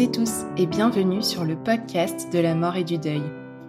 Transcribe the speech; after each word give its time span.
Et 0.00 0.10
tous 0.10 0.46
et 0.56 0.64
bienvenue 0.64 1.22
sur 1.22 1.44
le 1.44 1.56
podcast 1.56 2.32
de 2.32 2.38
la 2.38 2.54
mort 2.54 2.76
et 2.76 2.84
du 2.84 2.96
deuil. 2.96 3.20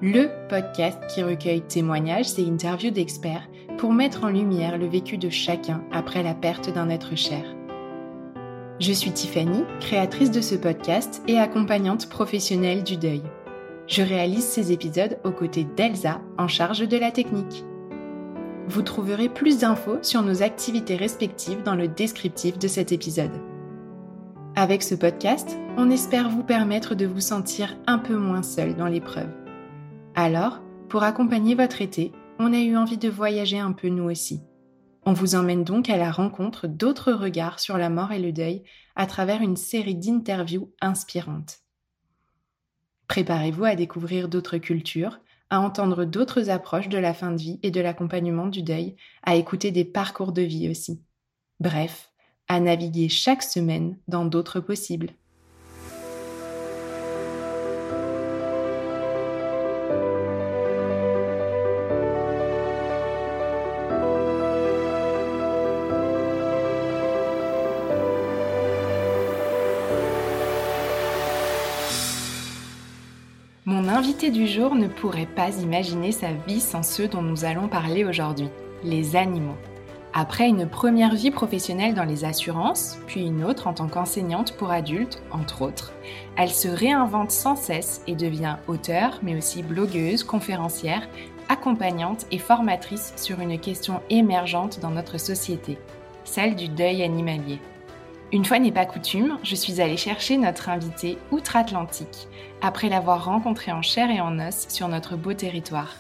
Le 0.02 0.30
podcast 0.48 0.98
qui 1.14 1.22
recueille 1.22 1.60
témoignages 1.60 2.40
et 2.40 2.48
interviews 2.48 2.92
d'experts 2.92 3.50
pour 3.78 3.92
mettre 3.92 4.24
en 4.24 4.30
lumière 4.30 4.78
le 4.78 4.88
vécu 4.88 5.18
de 5.18 5.30
chacun 5.30 5.84
après 5.92 6.24
la 6.24 6.34
perte 6.34 6.74
d'un 6.74 6.88
être 6.88 7.18
cher. 7.18 7.44
Je 8.80 8.94
suis 8.94 9.12
Tiffany, 9.12 9.66
créatrice 9.82 10.32
de 10.32 10.40
ce 10.40 10.56
podcast 10.56 11.22
et 11.28 11.38
accompagnante 11.38 12.08
professionnelle 12.08 12.86
du 12.86 12.96
deuil. 12.96 13.24
Je 13.88 14.02
réalise 14.02 14.46
ces 14.46 14.72
épisodes 14.72 15.20
aux 15.26 15.32
côtés 15.32 15.68
d'Elsa 15.76 16.22
en 16.38 16.48
charge 16.48 16.88
de 16.88 16.98
la 16.98 17.12
technique. 17.12 17.66
Vous 18.70 18.84
trouverez 18.84 19.28
plus 19.28 19.60
d'infos 19.60 19.98
sur 20.02 20.22
nos 20.22 20.44
activités 20.44 20.96
respectives 20.96 21.64
dans 21.64 21.76
le 21.76 21.90
descriptif 21.90 22.58
de 22.58 22.70
cet 22.70 22.94
épisode. 22.94 23.51
Avec 24.56 24.84
ce 24.84 24.96
podcast, 24.96 25.58
on 25.78 25.90
espère 25.90 26.30
vous 26.30 26.44
permettre 26.44 26.94
de 26.94 27.06
vous 27.06 27.22
sentir 27.22 27.78
un 27.88 27.98
peu 27.98 28.18
moins 28.18 28.44
seul 28.44 28.76
dans 28.76 28.88
l'épreuve. 28.88 29.30
Alors, 30.14 30.60
pour 30.90 31.04
accompagner 31.04 31.56
votre 31.56 31.82
été, 31.82 32.12
on 32.38 32.52
a 32.52 32.60
eu 32.60 32.76
envie 32.76 32.98
de 32.98 33.08
voyager 33.08 33.60
un 33.60 33.72
peu 33.72 33.88
nous 33.88 34.04
aussi. 34.04 34.42
On 35.06 35.14
vous 35.14 35.36
emmène 35.36 35.64
donc 35.64 35.90
à 35.90 35.96
la 35.96 36.12
rencontre 36.12 36.68
d'autres 36.68 37.14
regards 37.14 37.62
sur 37.62 37.78
la 37.78 37.90
mort 37.90 38.12
et 38.12 38.20
le 38.20 38.34
deuil 38.34 38.64
à 38.98 39.08
travers 39.08 39.42
une 39.42 39.56
série 39.56 39.96
d'interviews 39.96 40.74
inspirantes. 40.82 41.60
Préparez-vous 43.08 43.64
à 43.64 43.76
découvrir 43.76 44.28
d'autres 44.28 44.58
cultures, 44.58 45.22
à 45.50 45.62
entendre 45.62 46.04
d'autres 46.04 46.50
approches 46.50 46.90
de 46.90 46.98
la 46.98 47.14
fin 47.14 47.32
de 47.32 47.42
vie 47.42 47.60
et 47.64 47.72
de 47.72 47.80
l'accompagnement 47.80 48.48
du 48.48 48.64
deuil, 48.64 48.98
à 49.24 49.36
écouter 49.36 49.72
des 49.72 49.86
parcours 49.86 50.34
de 50.34 50.42
vie 50.42 50.70
aussi. 50.70 51.02
Bref, 51.62 52.11
à 52.52 52.60
naviguer 52.60 53.08
chaque 53.08 53.44
semaine 53.44 53.96
dans 54.10 54.26
d'autres 54.26 54.60
possibles. 54.60 55.12
Mon 73.64 73.88
invité 73.88 74.30
du 74.30 74.46
jour 74.46 74.76
ne 74.76 74.90
pourrait 74.90 75.26
pas 75.26 75.56
imaginer 75.56 76.12
sa 76.12 76.34
vie 76.34 76.60
sans 76.60 76.84
ceux 76.84 77.08
dont 77.08 77.22
nous 77.22 77.46
allons 77.46 77.70
parler 77.70 78.04
aujourd'hui, 78.04 78.50
les 78.84 79.16
animaux. 79.16 79.56
Après 80.14 80.50
une 80.50 80.68
première 80.68 81.16
vie 81.16 81.32
professionnelle 81.32 81.94
dans 81.94 82.04
les 82.04 82.26
assurances, 82.26 82.98
puis 83.08 83.22
une 83.22 83.46
autre 83.46 83.68
en 83.68 83.74
tant 83.74 83.88
qu'enseignante 83.88 84.58
pour 84.58 84.70
adultes, 84.70 85.24
entre 85.32 85.62
autres, 85.62 85.94
elle 86.36 86.50
se 86.50 86.68
réinvente 86.68 87.32
sans 87.32 87.56
cesse 87.56 88.02
et 88.08 88.16
devient 88.16 88.58
auteure, 88.68 89.20
mais 89.24 89.38
aussi 89.38 89.64
blogueuse, 89.64 90.26
conférencière, 90.26 91.08
accompagnante 91.48 92.26
et 92.30 92.40
formatrice 92.40 93.14
sur 93.16 93.40
une 93.40 93.58
question 93.58 94.02
émergente 94.10 94.82
dans 94.82 94.90
notre 94.90 95.18
société, 95.18 95.78
celle 96.26 96.58
du 96.58 96.68
deuil 96.68 97.04
animalier. 97.04 97.60
Une 98.34 98.44
fois 98.44 98.60
n'est 98.60 98.72
pas 98.74 98.86
coutume, 98.86 99.38
je 99.44 99.56
suis 99.56 99.80
allée 99.80 99.98
chercher 99.98 100.38
notre 100.38 100.68
invité 100.68 101.20
outre-Atlantique, 101.32 102.28
après 102.62 102.90
l'avoir 102.90 103.24
rencontré 103.24 103.72
en 103.72 103.82
chair 103.82 104.10
et 104.10 104.20
en 104.20 104.40
os 104.40 104.68
sur 104.68 104.90
notre 104.90 105.16
beau 105.16 105.34
territoire. 105.34 105.96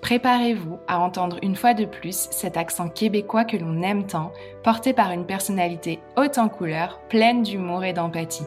Préparez-vous 0.00 0.78
à 0.86 1.00
entendre 1.00 1.38
une 1.42 1.56
fois 1.56 1.74
de 1.74 1.84
plus 1.84 2.28
cet 2.30 2.56
accent 2.56 2.88
québécois 2.88 3.44
que 3.44 3.56
l'on 3.56 3.82
aime 3.82 4.06
tant, 4.06 4.32
porté 4.62 4.92
par 4.92 5.10
une 5.10 5.26
personnalité 5.26 5.98
haute 6.16 6.38
en 6.38 6.48
couleurs, 6.48 7.00
pleine 7.08 7.42
d'humour 7.42 7.84
et 7.84 7.92
d'empathie. 7.92 8.46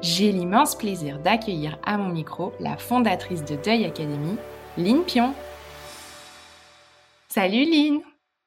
J'ai 0.00 0.32
l'immense 0.32 0.76
plaisir 0.76 1.18
d'accueillir 1.18 1.78
à 1.84 1.98
mon 1.98 2.08
micro 2.08 2.54
la 2.60 2.76
fondatrice 2.78 3.44
de 3.44 3.56
Deuil 3.56 3.84
Academy, 3.84 4.36
Lynn 4.78 5.04
Pion. 5.04 5.34
Salut 7.28 7.64
Lynn 7.64 8.00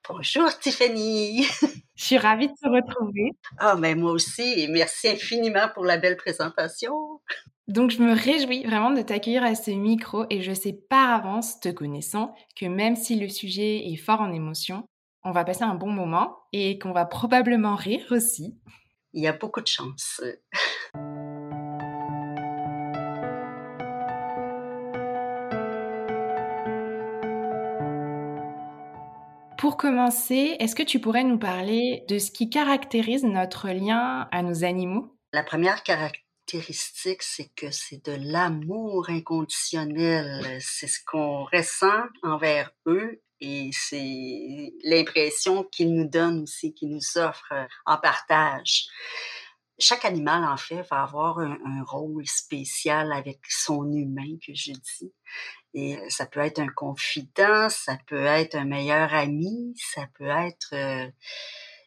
Bonjour 0.10 0.50
Tiffany 0.60 1.44
Je 1.96 2.04
suis 2.04 2.18
ravie 2.18 2.48
de 2.48 2.54
te 2.54 2.68
retrouver. 2.68 3.32
Ah, 3.58 3.76
mais 3.76 3.96
moi 3.96 4.12
aussi, 4.12 4.42
et 4.42 4.68
merci 4.68 5.08
infiniment 5.08 5.70
pour 5.74 5.86
la 5.86 5.98
belle 5.98 6.18
présentation. 6.18 7.22
Donc, 7.70 7.92
je 7.92 8.02
me 8.02 8.12
réjouis 8.12 8.66
vraiment 8.66 8.92
de 8.92 9.02
t'accueillir 9.02 9.44
à 9.44 9.56
ce 9.56 9.72
micro 9.72 10.26
et 10.30 10.42
je 10.42 10.52
sais 10.52 10.74
par 10.74 11.12
avance, 11.12 11.62
te 11.62 11.70
connaissant, 11.70 12.36
que 12.58 12.66
même 12.66 12.98
si 12.98 13.18
le 13.18 13.30
sujet 13.30 13.88
est 13.88 13.96
fort 13.96 14.20
en 14.20 14.34
émotion, 14.34 14.84
on 15.24 15.32
va 15.32 15.46
passer 15.46 15.64
un 15.64 15.76
bon 15.76 15.90
moment 15.90 16.36
et 16.52 16.78
qu'on 16.78 16.92
va 16.92 17.06
probablement 17.06 17.76
rire 17.76 18.06
aussi. 18.12 18.60
Il 19.14 19.24
y 19.24 19.28
a 19.28 19.34
beaucoup 19.34 19.62
de 19.62 19.68
chance. 19.68 20.22
Pour 29.58 29.78
commencer, 29.78 30.58
est-ce 30.60 30.76
que 30.76 30.84
tu 30.84 31.00
pourrais 31.00 31.24
nous 31.24 31.40
parler 31.40 32.04
de 32.10 32.20
ce 32.20 32.32
qui 32.32 32.50
caractérise 32.50 33.24
notre 33.24 33.70
lien 33.70 34.28
à 34.30 34.44
nos 34.44 34.66
animaux? 34.66 35.16
La 35.32 35.44
première 35.44 35.84
caractéristique 35.84 36.23
c'est 36.48 37.50
que 37.56 37.72
c'est 37.72 38.06
de 38.06 38.18
l'amour 38.20 39.10
inconditionnel. 39.10 40.60
C'est 40.62 40.88
ce 40.88 41.00
qu'on 41.06 41.46
ressent 41.46 42.04
envers 42.22 42.72
eux 42.86 43.22
et 43.40 43.72
c'est 43.74 44.74
l'impression 44.84 45.64
qu'ils 45.66 45.94
nous 45.94 46.08
donnent 46.08 46.44
aussi, 46.44 46.74
qu'ils 46.74 46.90
nous 46.90 47.18
offrent 47.18 47.68
en 47.86 47.98
partage. 47.98 48.88
Chaque 49.80 50.06
animal, 50.06 50.44
en 50.44 50.56
fait, 50.56 50.82
va 50.90 51.04
avoir 51.04 51.40
un, 51.40 51.84
rôle 51.86 52.26
spécial 52.28 53.12
avec 53.12 53.40
son 53.50 53.92
humain, 53.92 54.38
que 54.46 54.54
je 54.54 54.72
dis. 54.72 55.14
Et 55.74 55.98
ça 56.10 56.26
peut 56.26 56.40
être 56.40 56.60
un 56.60 56.68
confident, 56.68 57.68
ça 57.70 57.98
peut 58.08 58.24
être 58.26 58.56
un 58.56 58.66
meilleur 58.66 59.14
ami, 59.14 59.74
ça 59.76 60.08
peut 60.18 60.30
être... 60.30 60.70
Euh, 60.74 61.08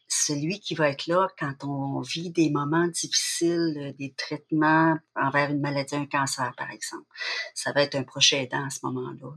celui 0.07 0.59
qui 0.59 0.73
va 0.73 0.89
être 0.89 1.07
là 1.07 1.27
quand 1.37 1.63
on 1.63 1.99
vit 2.01 2.31
des 2.31 2.49
moments 2.49 2.87
difficiles, 2.87 3.77
euh, 3.77 3.93
des 3.93 4.13
traitements 4.13 4.97
envers 5.15 5.49
une 5.49 5.59
maladie, 5.59 5.95
un 5.95 6.05
cancer 6.05 6.53
par 6.55 6.71
exemple. 6.71 7.07
Ça 7.53 7.71
va 7.73 7.83
être 7.83 7.95
un 7.95 8.03
prochain 8.03 8.37
aidant 8.37 8.65
à 8.65 8.69
ce 8.69 8.79
moment-là. 8.83 9.33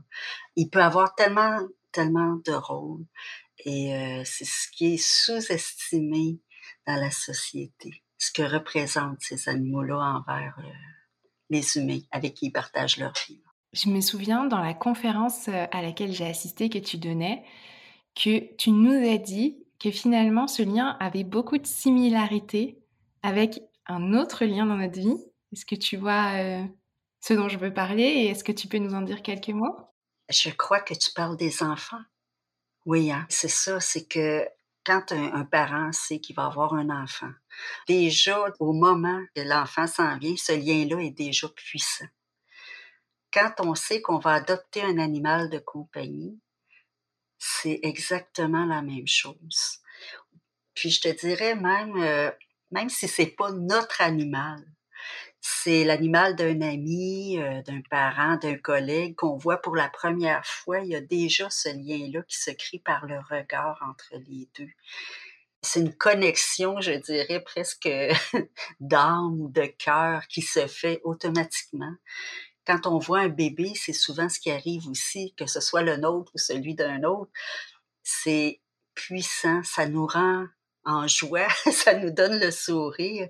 Il 0.55 0.69
peut 0.69 0.81
avoir 0.81 1.13
tellement, 1.15 1.59
tellement 1.91 2.39
de 2.45 2.53
rôles 2.53 3.05
et 3.65 3.93
euh, 3.95 4.23
c'est 4.25 4.45
ce 4.45 4.69
qui 4.71 4.93
est 4.93 4.97
sous-estimé 4.97 6.39
dans 6.87 6.95
la 6.95 7.11
société, 7.11 8.03
ce 8.17 8.31
que 8.31 8.41
représentent 8.41 9.21
ces 9.21 9.49
animaux-là 9.49 9.97
envers 9.97 10.55
euh, 10.59 10.71
les 11.49 11.77
humains 11.77 11.99
avec 12.11 12.35
qui 12.35 12.47
ils 12.47 12.51
partagent 12.51 12.97
leur 12.97 13.13
vie. 13.27 13.41
Je 13.73 13.89
me 13.89 14.01
souviens 14.01 14.45
dans 14.45 14.59
la 14.59 14.73
conférence 14.73 15.47
à 15.47 15.81
laquelle 15.81 16.11
j'ai 16.11 16.27
assisté 16.27 16.69
que 16.69 16.77
tu 16.77 16.97
donnais 16.97 17.43
que 18.15 18.53
tu 18.55 18.71
nous 18.71 19.09
as 19.09 19.17
dit 19.17 19.63
que 19.81 19.91
finalement 19.91 20.47
ce 20.47 20.61
lien 20.61 20.95
avait 20.99 21.23
beaucoup 21.23 21.57
de 21.57 21.65
similarités 21.65 22.77
avec 23.23 23.61
un 23.87 24.13
autre 24.13 24.45
lien 24.45 24.65
dans 24.65 24.77
notre 24.77 24.99
vie. 24.99 25.17
Est-ce 25.51 25.65
que 25.65 25.75
tu 25.75 25.97
vois 25.97 26.33
euh, 26.35 26.63
ce 27.19 27.33
dont 27.33 27.49
je 27.49 27.57
veux 27.57 27.73
parler 27.73 28.03
et 28.03 28.27
est-ce 28.27 28.43
que 28.43 28.51
tu 28.51 28.67
peux 28.67 28.77
nous 28.77 28.93
en 28.93 29.01
dire 29.01 29.23
quelques 29.23 29.49
mots? 29.49 29.75
Je 30.29 30.49
crois 30.51 30.81
que 30.81 30.93
tu 30.93 31.11
parles 31.13 31.35
des 31.35 31.63
enfants. 31.63 32.01
Oui, 32.85 33.11
hein, 33.11 33.25
c'est 33.29 33.49
ça, 33.49 33.79
c'est 33.79 34.07
que 34.07 34.47
quand 34.85 35.11
un, 35.11 35.45
parent 35.45 35.91
sait 35.91 36.19
qu'il 36.19 36.35
va 36.35 36.45
avoir 36.45 36.73
un 36.73 36.89
enfant, 36.89 37.31
déjà 37.87 38.45
au 38.59 38.73
moment 38.73 39.21
que 39.35 39.41
l'enfant 39.41 39.87
s'en 39.87 40.17
vient, 40.17 40.35
ce 40.37 40.53
lien-là 40.53 40.99
est 41.03 41.11
déjà 41.11 41.47
puissant. 41.49 42.07
Quand 43.31 43.53
on 43.59 43.75
sait 43.75 44.01
qu'on 44.01 44.17
va 44.17 44.33
adopter 44.33 44.81
un 44.81 44.97
animal 44.97 45.49
de 45.49 45.59
compagnie, 45.59 46.39
c'est 47.43 47.79
exactement 47.81 48.65
la 48.65 48.83
même 48.83 49.07
chose. 49.07 49.79
Puis 50.75 50.91
je 50.91 51.01
te 51.01 51.07
dirais 51.07 51.55
même, 51.55 51.97
euh, 51.97 52.29
même 52.69 52.89
si 52.89 53.07
c'est 53.07 53.35
pas 53.35 53.51
notre 53.51 53.99
animal, 54.01 54.63
c'est 55.39 55.83
l'animal 55.83 56.35
d'un 56.35 56.61
ami, 56.61 57.39
euh, 57.39 57.63
d'un 57.63 57.81
parent, 57.89 58.37
d'un 58.37 58.57
collègue 58.57 59.15
qu'on 59.15 59.37
voit 59.37 59.59
pour 59.59 59.75
la 59.75 59.89
première 59.89 60.45
fois. 60.45 60.81
Il 60.81 60.89
y 60.89 60.95
a 60.95 61.01
déjà 61.01 61.49
ce 61.49 61.69
lien-là 61.69 62.21
qui 62.27 62.37
se 62.37 62.51
crée 62.51 62.77
par 62.77 63.07
le 63.07 63.17
regard 63.17 63.81
entre 63.89 64.13
les 64.29 64.47
deux. 64.55 64.69
C'est 65.63 65.79
une 65.79 65.95
connexion, 65.95 66.79
je 66.79 66.91
dirais, 66.91 67.43
presque 67.43 67.89
d'âme 68.79 69.41
ou 69.41 69.49
de 69.49 69.65
cœur 69.65 70.27
qui 70.27 70.43
se 70.43 70.67
fait 70.67 71.01
automatiquement. 71.03 71.95
Quand 72.71 72.87
on 72.87 72.99
voit 72.99 73.19
un 73.19 73.27
bébé, 73.27 73.73
c'est 73.75 73.91
souvent 73.91 74.29
ce 74.29 74.39
qui 74.39 74.49
arrive 74.49 74.87
aussi, 74.87 75.33
que 75.35 75.45
ce 75.45 75.59
soit 75.59 75.81
le 75.81 75.97
nôtre 75.97 76.31
ou 76.33 76.37
celui 76.37 76.73
d'un 76.73 77.03
autre. 77.03 77.29
C'est 78.01 78.61
puissant, 78.93 79.61
ça 79.63 79.89
nous 79.89 80.07
rend 80.07 80.45
en 80.85 81.05
joie, 81.05 81.49
ça 81.73 81.95
nous 81.95 82.11
donne 82.11 82.39
le 82.39 82.49
sourire. 82.49 83.27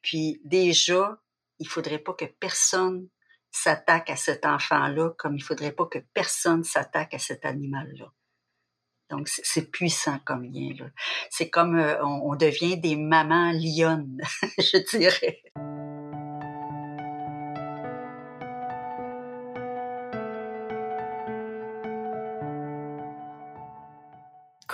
Puis 0.00 0.40
déjà, 0.42 1.20
il 1.58 1.68
faudrait 1.68 1.98
pas 1.98 2.14
que 2.14 2.24
personne 2.24 3.08
s'attaque 3.50 4.08
à 4.08 4.16
cet 4.16 4.46
enfant-là 4.46 5.10
comme 5.18 5.36
il 5.36 5.42
faudrait 5.42 5.72
pas 5.72 5.84
que 5.84 5.98
personne 6.14 6.64
s'attaque 6.64 7.12
à 7.12 7.18
cet 7.18 7.44
animal-là. 7.44 8.10
Donc, 9.10 9.28
c'est 9.28 9.70
puissant 9.70 10.18
comme 10.24 10.44
lien. 10.44 10.72
C'est 11.28 11.50
comme 11.50 11.76
euh, 11.76 12.02
on, 12.02 12.36
devient 12.36 12.78
des 12.78 12.96
mamans 12.96 13.52
lionnes, 13.52 14.22
je 14.58 14.96
dirais. 14.96 15.42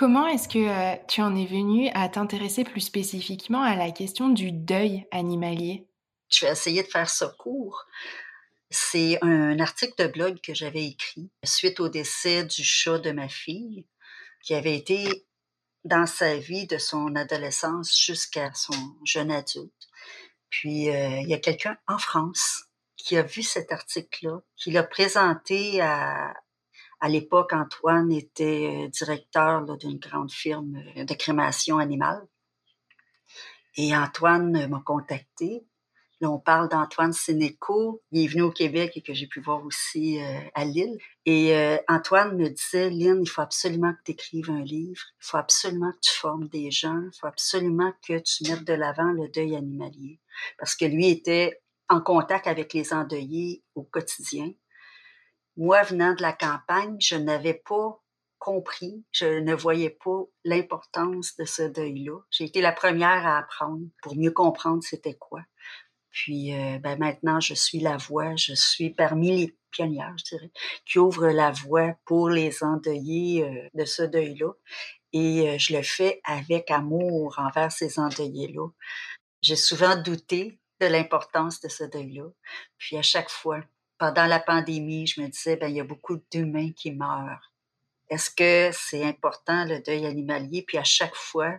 Comment 0.05 0.27
est-ce 0.27 0.49
que 0.49 0.59
euh, 0.59 1.03
tu 1.09 1.23
en 1.23 1.35
es 1.35 1.47
venu 1.47 1.89
à 1.95 2.11
t'intéresser 2.11 2.63
plus 2.63 2.83
spécifiquement 2.83 3.63
à 3.63 3.75
la 3.75 3.91
question 3.91 4.29
du 4.29 4.53
deuil 4.53 5.07
animalier? 5.11 5.89
Je 6.31 6.45
vais 6.45 6.53
essayer 6.53 6.83
de 6.83 6.89
faire 6.89 7.09
ça 7.09 7.33
court. 7.39 7.87
C'est 8.69 9.19
un 9.23 9.59
article 9.61 9.95
de 9.97 10.13
blog 10.13 10.43
que 10.43 10.53
j'avais 10.53 10.85
écrit 10.85 11.31
suite 11.43 11.81
au 11.81 11.89
décès 11.89 12.45
du 12.45 12.63
chat 12.63 12.99
de 12.99 13.13
ma 13.13 13.31
fille, 13.31 13.87
qui 14.43 14.53
avait 14.53 14.77
été 14.77 15.09
dans 15.85 16.05
sa 16.05 16.37
vie 16.37 16.67
de 16.67 16.77
son 16.77 17.17
adolescence 17.17 17.99
jusqu'à 17.99 18.53
son 18.53 18.77
jeune 19.07 19.31
adulte. 19.31 19.89
Puis 20.51 20.91
euh, 20.91 21.21
il 21.23 21.31
y 21.31 21.35
a 21.35 21.39
quelqu'un 21.39 21.79
en 21.89 21.97
France 21.97 22.65
qui 22.99 23.17
a 23.17 23.23
vu 23.23 23.43
cet 23.43 23.73
article-là, 23.73 24.43
qui 24.55 24.71
l'a 24.71 24.83
présenté 24.83 25.81
à, 25.81 26.35
à 27.05 27.09
l'époque, 27.09 27.53
Antoine 27.53 28.13
était 28.13 28.87
euh, 28.87 28.89
directeur 28.89 29.77
d'une 29.77 29.99
grande 29.99 30.31
firme 30.31 30.83
de 30.97 31.15
crémation 31.15 31.79
animale. 31.79 32.27
Et 33.77 33.97
Antoine 33.97 34.69
m'a 34.69 34.83
contacté 34.85 35.67
on 36.27 36.39
parle 36.39 36.69
d'Antoine 36.69 37.13
Sénéco. 37.13 38.03
Il 38.13 38.25
est 38.25 38.29
venu 38.29 38.43
au 38.43 38.51
Québec 38.51 38.93
et 38.97 39.03
que 39.03 39.15
j'ai 39.15 39.27
pu 39.27 39.41
voir 39.41 39.65
aussi 39.65 40.21
euh, 40.21 40.41
à 40.55 40.65
Lille. 40.65 40.99
Et 41.27 41.57
euh, 41.57 41.77
Antoine 41.89 42.37
me 42.37 42.49
disait, 42.49 42.91
Lynn, 42.91 43.23
il 43.23 43.29
faut 43.29 43.41
absolument 43.41 43.93
que 43.93 43.99
tu 44.05 44.13
écrives 44.13 44.51
un 44.51 44.63
livre. 44.63 45.03
Il 45.21 45.27
faut 45.27 45.37
absolument 45.37 45.93
que 45.93 46.01
tu 46.01 46.13
formes 46.13 46.49
des 46.49 46.71
gens. 46.71 47.01
Il 47.01 47.19
faut 47.19 47.27
absolument 47.27 47.93
que 48.07 48.19
tu 48.19 48.45
mettes 48.45 48.65
de 48.65 48.75
l'avant 48.75 49.13
le 49.13 49.29
deuil 49.29 49.57
animalier. 49.57 50.21
Parce 50.59 50.75
que 50.75 50.85
lui 50.85 51.09
était 51.09 51.61
en 51.89 52.01
contact 52.01 52.47
avec 52.47 52.73
les 52.73 52.93
endeuillés 52.93 53.63
au 53.75 53.83
quotidien. 53.83 54.51
Moi, 55.57 55.83
venant 55.83 56.15
de 56.15 56.23
la 56.23 56.33
campagne, 56.33 56.97
je 57.01 57.17
n'avais 57.17 57.55
pas 57.55 58.01
compris, 58.39 59.05
je 59.13 59.41
ne 59.41 59.55
voyais 59.55 59.97
pas 60.05 60.25
l'importance 60.45 61.37
de 61.37 61.45
ce 61.45 61.63
deuil-là. 61.63 62.19
J'ai 62.31 62.45
été 62.45 62.61
la 62.61 62.73
première 62.73 63.27
à 63.27 63.39
apprendre 63.39 63.87
pour 64.03 64.17
mieux 64.17 64.33
comprendre 64.33 64.83
c'était 64.83 65.15
quoi. 65.15 65.41
Puis 66.11 66.55
euh, 66.55 66.79
ben 66.79 66.99
maintenant, 66.99 67.41
je 67.41 67.55
suis 67.55 67.81
la 67.81 67.97
voix, 67.97 68.37
je 68.37 68.55
suis 68.55 68.91
parmi 68.91 69.37
les 69.37 69.59
pionnières, 69.71 70.15
je 70.19 70.25
dirais, 70.25 70.51
qui 70.87 70.99
ouvrent 70.99 71.31
la 71.31 71.51
voie 71.51 71.95
pour 72.05 72.29
les 72.29 72.63
endeuillés 72.63 73.45
euh, 73.45 73.69
de 73.75 73.85
ce 73.85 74.03
deuil-là. 74.03 74.53
Et 75.13 75.49
euh, 75.49 75.59
je 75.59 75.77
le 75.77 75.83
fais 75.83 76.21
avec 76.25 76.71
amour 76.71 77.35
envers 77.39 77.73
ces 77.73 77.99
endeuillés-là. 77.99 78.69
J'ai 79.43 79.57
souvent 79.57 79.97
douté 79.97 80.61
de 80.81 80.87
l'importance 80.87 81.61
de 81.61 81.69
ce 81.69 81.85
deuil-là. 81.85 82.27
Puis 82.79 82.97
à 82.97 83.03
chaque 83.03 83.31
fois, 83.31 83.61
pendant 84.05 84.27
la 84.27 84.39
pandémie, 84.39 85.07
je 85.07 85.23
me 85.23 85.29
disais, 85.29 85.57
ben, 85.57 85.69
il 85.69 85.77
y 85.77 85.81
a 85.81 85.85
beaucoup 85.85 86.19
d'humains 86.31 86.73
qui 86.73 86.93
meurent 86.93 87.55
est-ce 88.11 88.31
que 88.31 88.71
c'est 88.77 89.03
important 89.03 89.65
le 89.65 89.81
deuil 89.81 90.05
animalier? 90.05 90.63
Puis 90.63 90.77
à 90.77 90.85
chaque 90.85 91.15
fois, 91.15 91.59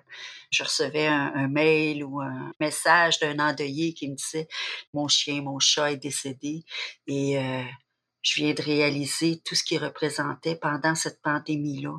je 0.51 0.63
recevais 0.63 1.07
un, 1.07 1.47
mail 1.47 2.03
ou 2.03 2.21
un 2.21 2.51
message 2.59 3.19
d'un 3.19 3.39
endeuillé 3.39 3.95
qui 3.95 4.09
me 4.09 4.15
disait 4.15 4.47
mon 4.93 5.07
chien, 5.07 5.41
mon 5.41 5.57
chat 5.57 5.91
est 5.91 5.97
décédé 5.97 6.63
et 7.07 7.39
euh, 7.39 7.63
je 8.21 8.35
viens 8.35 8.53
de 8.53 8.61
réaliser 8.61 9.41
tout 9.43 9.55
ce 9.55 9.63
qu'il 9.63 9.83
représentait 9.83 10.55
pendant 10.55 10.93
cette 10.93 11.21
pandémie-là 11.23 11.97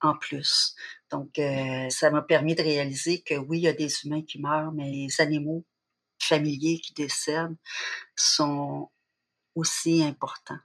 en 0.00 0.16
plus. 0.16 0.74
Donc, 1.10 1.38
euh, 1.38 1.90
ça 1.90 2.10
m'a 2.10 2.22
permis 2.22 2.54
de 2.54 2.62
réaliser 2.62 3.20
que 3.20 3.34
oui, 3.34 3.58
il 3.58 3.64
y 3.64 3.68
a 3.68 3.74
des 3.74 3.92
humains 4.04 4.22
qui 4.22 4.40
meurent, 4.40 4.72
mais 4.72 4.90
les 4.90 5.20
animaux 5.20 5.66
familiers 6.18 6.80
qui 6.80 6.94
décèdent 6.94 7.56
sont 8.16 8.90
aussi 9.58 10.02
importants 10.02 10.58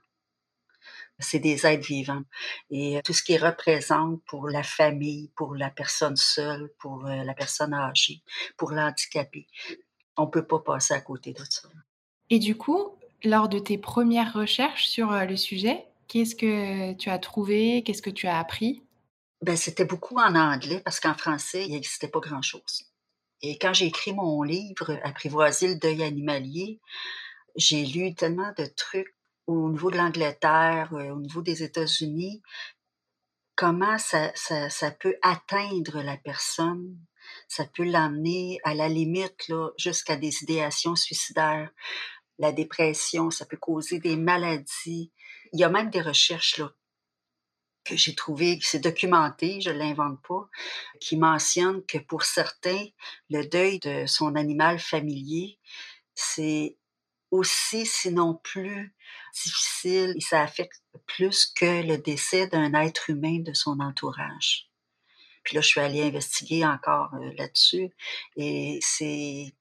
c'est 1.18 1.38
des 1.38 1.66
êtres 1.66 1.86
vivants. 1.86 2.24
Et 2.70 3.00
tout 3.04 3.12
ce 3.12 3.22
qui 3.22 3.36
représente 3.36 4.22
pour 4.24 4.48
la 4.48 4.62
famille, 4.62 5.30
pour 5.36 5.54
la 5.54 5.70
personne 5.70 6.16
seule, 6.16 6.70
pour 6.78 7.04
la 7.04 7.34
personne 7.34 7.74
âgée, 7.74 8.22
pour 8.56 8.72
l'handicapé, 8.72 9.46
on 10.16 10.26
peut 10.26 10.46
pas 10.46 10.58
passer 10.58 10.94
à 10.94 11.00
côté 11.00 11.32
de 11.32 11.42
ça. 11.48 11.68
Et 12.30 12.38
du 12.38 12.56
coup, 12.56 12.96
lors 13.22 13.48
de 13.48 13.58
tes 13.58 13.78
premières 13.78 14.32
recherches 14.32 14.86
sur 14.86 15.10
le 15.12 15.36
sujet, 15.36 15.84
qu'est-ce 16.08 16.34
que 16.34 16.92
tu 16.94 17.10
as 17.10 17.18
trouvé? 17.18 17.82
Qu'est-ce 17.82 18.02
que 18.02 18.10
tu 18.10 18.26
as 18.26 18.38
appris? 18.38 18.82
Ben, 19.42 19.56
C'était 19.56 19.84
beaucoup 19.84 20.18
en 20.18 20.34
anglais 20.34 20.80
parce 20.84 21.00
qu'en 21.00 21.14
français, 21.14 21.66
il 21.66 21.72
n'existait 21.72 22.08
pas 22.08 22.20
grand-chose. 22.20 22.90
Et 23.42 23.58
quand 23.58 23.74
j'ai 23.74 23.86
écrit 23.86 24.14
mon 24.14 24.42
livre 24.42 24.98
Apprivoiser 25.02 25.68
le 25.68 25.74
deuil 25.74 26.02
animalier, 26.02 26.80
j'ai 27.56 27.84
lu 27.84 28.14
tellement 28.14 28.52
de 28.58 28.66
trucs 28.66 29.14
au 29.46 29.68
niveau 29.70 29.90
de 29.90 29.96
l'Angleterre, 29.96 30.90
euh, 30.92 31.10
au 31.10 31.20
niveau 31.20 31.42
des 31.42 31.62
États-Unis, 31.62 32.42
comment 33.56 33.98
ça, 33.98 34.32
ça, 34.34 34.70
ça, 34.70 34.90
peut 34.90 35.16
atteindre 35.22 36.02
la 36.02 36.16
personne, 36.16 36.98
ça 37.48 37.64
peut 37.64 37.84
l'amener 37.84 38.58
à 38.64 38.74
la 38.74 38.88
limite 38.88 39.50
jusqu'à 39.76 40.16
des 40.16 40.42
idéations 40.42 40.96
suicidaires. 40.96 41.70
La 42.38 42.52
dépression, 42.52 43.30
ça 43.30 43.46
peut 43.46 43.56
causer 43.56 44.00
des 44.00 44.16
maladies. 44.16 45.12
Il 45.52 45.60
y 45.60 45.64
a 45.64 45.68
même 45.68 45.90
des 45.90 46.00
recherches 46.00 46.58
là, 46.58 46.72
que 47.84 47.96
j'ai 47.96 48.14
trouvées, 48.14 48.58
c'est 48.62 48.80
documenté, 48.80 49.60
je 49.60 49.70
ne 49.70 49.78
l'invente 49.78 50.20
pas, 50.26 50.48
qui 51.00 51.16
mentionnent 51.16 51.84
que 51.86 51.98
pour 51.98 52.24
certains, 52.24 52.86
le 53.30 53.44
deuil 53.46 53.78
de 53.78 54.06
son 54.06 54.34
animal 54.34 54.80
familier, 54.80 55.58
c'est 56.14 56.76
aussi, 57.34 57.84
sinon 57.84 58.34
plus 58.42 58.94
difficile 59.34 60.14
et 60.16 60.20
ça 60.20 60.40
affecte 60.40 60.82
plus 61.06 61.46
que 61.46 61.86
le 61.86 61.98
décès 61.98 62.46
d'un 62.46 62.72
être 62.74 63.10
humain 63.10 63.40
de 63.40 63.52
son 63.52 63.80
entourage. 63.80 64.70
Puis 65.42 65.56
là, 65.56 65.60
je 65.60 65.66
suis 65.66 65.80
allée 65.80 66.02
investiguer 66.02 66.64
encore 66.64 67.12
euh, 67.14 67.32
là-dessus 67.36 67.90
et 68.36 68.78
c'est 68.80 69.54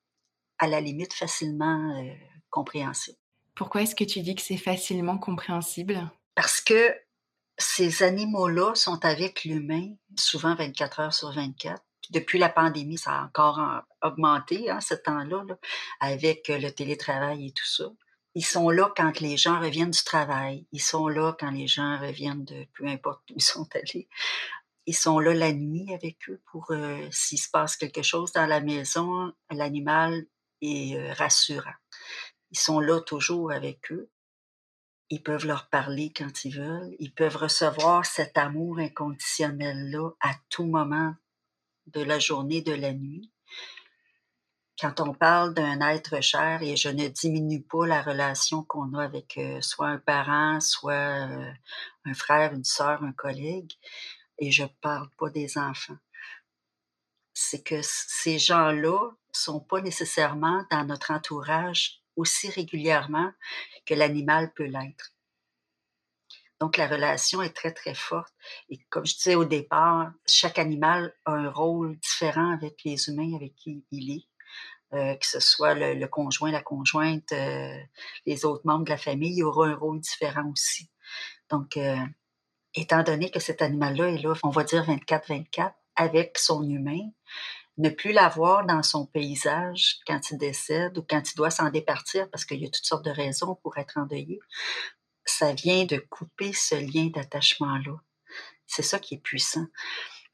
à 0.60 0.68
la 0.68 0.80
limite 0.80 1.14
facilement 1.14 2.00
euh, 2.00 2.14
compréhensible. 2.50 3.18
Pourquoi 3.56 3.82
est-ce 3.82 3.96
que 3.96 4.04
tu 4.04 4.22
dis 4.22 4.36
que 4.36 4.42
c'est 4.42 4.58
facilement 4.58 5.18
compréhensible? 5.18 6.10
Parce 6.36 6.62
que 6.62 6.96
ces 7.58 8.04
animaux-là 8.04 8.76
sont 8.76 9.04
avec 9.04 9.44
l'humain 9.44 9.94
souvent 10.16 10.56
24 10.56 11.00
heures 11.00 11.14
sur 11.14 11.32
24 11.32 11.82
depuis 12.10 12.40
la 12.40 12.50
pandémie, 12.50 12.98
ça 12.98 13.12
a 13.20 13.26
encore 13.26 13.62
augmenté, 14.02 14.70
hein, 14.70 14.82
ce 14.82 14.94
temps-là, 14.94 15.46
avec 16.00 16.50
euh, 16.50 16.58
le 16.58 16.72
télétravail 16.72 17.48
et 17.48 17.52
tout 17.52 17.66
ça. 17.66 17.86
Ils 18.36 18.46
sont 18.46 18.70
là 18.70 18.92
quand 18.96 19.20
les 19.20 19.38
gens 19.38 19.60
reviennent 19.60 19.92
du 19.92 20.04
travail. 20.04 20.66
Ils 20.72 20.82
sont 20.82 21.08
là 21.08 21.36
quand 21.40 21.52
les 21.52 21.68
gens 21.68 22.00
reviennent 22.00 22.46
de 22.46 22.66
peu 22.74 22.88
importe 22.88 23.30
où 23.30 23.36
ils 23.36 23.44
sont 23.44 23.68
allés. 23.76 24.10
Ils 24.86 24.96
sont 24.96 25.20
là 25.20 25.34
la 25.34 25.54
nuit 25.54 25.94
avec 25.94 26.18
eux 26.30 26.42
pour 26.52 26.72
euh, 26.72 27.08
s'il 27.12 27.40
se 27.40 27.50
passe 27.50 27.78
quelque 27.78 28.02
chose 28.02 28.32
dans 28.34 28.48
la 28.48 28.60
maison, 28.60 29.32
l'animal 29.52 30.26
est 30.62 30.98
euh, 30.98 31.14
rassurant. 31.14 31.76
Ils 32.52 32.60
sont 32.60 32.80
là 32.80 33.00
toujours 33.02 33.52
avec 33.52 33.92
eux. 33.92 34.10
Ils 35.10 35.22
peuvent 35.22 35.46
leur 35.46 35.70
parler 35.70 36.12
quand 36.16 36.44
ils 36.44 36.58
veulent. 36.58 36.96
Ils 37.00 37.14
peuvent 37.14 37.38
recevoir 37.38 38.06
cet 38.06 38.38
amour 38.38 38.80
inconditionnel-là 38.80 40.10
à 40.22 40.34
tout 40.50 40.66
moment 40.66 41.14
de 41.88 42.02
la 42.02 42.20
journée, 42.20 42.62
de 42.62 42.74
la 42.74 42.94
nuit. 42.94 43.32
Quand 44.80 45.00
on 45.00 45.14
parle 45.14 45.54
d'un 45.54 45.80
être 45.82 46.22
cher, 46.22 46.62
et 46.64 46.76
je 46.76 46.90
ne 46.90 47.08
diminue 47.08 47.62
pas 47.62 47.86
la 47.86 48.02
relation 48.02 48.64
qu'on 48.64 48.94
a 48.96 49.04
avec 49.04 49.38
euh, 49.38 49.62
soit 49.62 49.88
un 49.88 50.00
parent, 50.00 50.60
soit 50.60 50.94
euh, 50.94 51.52
un 52.06 52.14
frère, 52.14 52.54
une 52.54 52.64
sœur, 52.64 53.04
un 53.04 53.14
collègue, 53.14 53.72
et 54.40 54.52
je 54.52 54.66
parle 54.82 55.10
pas 55.18 55.30
des 55.30 55.58
enfants. 55.58 55.98
C'est 57.34 57.64
que 57.64 57.80
ces 57.82 58.40
gens-là 58.40 59.12
sont 59.32 59.60
pas 59.60 59.82
nécessairement 59.82 60.66
dans 60.70 60.86
notre 60.86 61.12
entourage 61.12 62.02
aussi 62.16 62.50
régulièrement 62.50 63.32
que 63.86 63.94
l'animal 63.94 64.52
peut 64.54 64.66
l'être. 64.66 65.13
Donc, 66.64 66.78
la 66.78 66.88
relation 66.88 67.42
est 67.42 67.54
très, 67.54 67.74
très 67.74 67.94
forte. 67.94 68.34
Et 68.70 68.80
comme 68.90 69.06
je 69.06 69.16
disais 69.16 69.36
au 69.36 69.44
départ, 69.44 70.14
chaque 70.26 70.58
animal 70.58 71.14
a 71.26 71.34
un 71.34 71.50
rôle 71.50 72.00
différent 72.00 72.54
avec 72.54 72.86
les 72.86 73.10
humains 73.10 73.36
avec 73.36 73.54
qui 73.56 73.84
il 73.92 74.16
est. 74.16 74.28
Euh, 74.94 75.16
que 75.16 75.26
ce 75.26 75.42
soit 75.42 75.74
le, 75.74 76.06
conjoint, 76.08 76.52
la 76.52 76.62
conjointe, 76.62 77.34
euh, 77.34 77.78
les 78.26 78.46
autres 78.46 78.66
membres 78.66 78.86
de 78.86 78.92
la 78.92 78.98
famille, 78.98 79.36
il 79.36 79.44
aura 79.44 79.68
un 79.68 79.76
rôle 79.76 80.00
différent 80.00 80.50
aussi. 80.54 80.90
Donc, 81.50 81.76
euh, 81.76 81.98
étant 82.76 83.04
donné 83.04 83.30
que 83.30 83.42
cet 83.42 83.62
animal-là 83.62 84.12
est 84.12 84.24
là, 84.24 84.34
on 84.44 84.50
va 84.50 84.64
dire 84.64 84.86
24-24, 84.86 85.74
avec 85.98 86.38
son 86.38 86.64
humain, 86.64 87.10
ne 87.78 87.90
plus 87.90 88.14
l'avoir 88.14 88.66
dans 88.66 88.84
son 88.84 89.06
paysage 89.06 89.98
quand 90.08 90.32
il 90.32 90.38
décède 90.38 90.98
ou 90.98 91.02
quand 91.02 91.30
il 91.30 91.36
doit 91.36 91.52
s'en 91.52 91.70
départir, 91.70 92.30
parce 92.30 92.46
qu'il 92.46 92.62
y 92.62 92.66
a 92.66 92.70
toutes 92.70 92.86
sortes 92.86 93.04
de 93.04 93.12
raisons 93.12 93.56
pour 93.56 93.78
être 93.78 93.98
endeuillé, 93.98 94.40
ça 95.26 95.54
vient 95.54 95.86
de 95.86 95.98
couper 95.98 96.54
ce 96.54 96.76
lien 96.76 97.08
d'attachement-là. 97.08 97.96
C'est 98.68 98.82
ça 98.82 99.00
qui 99.00 99.16
est 99.16 99.24
puissant. 99.24 99.66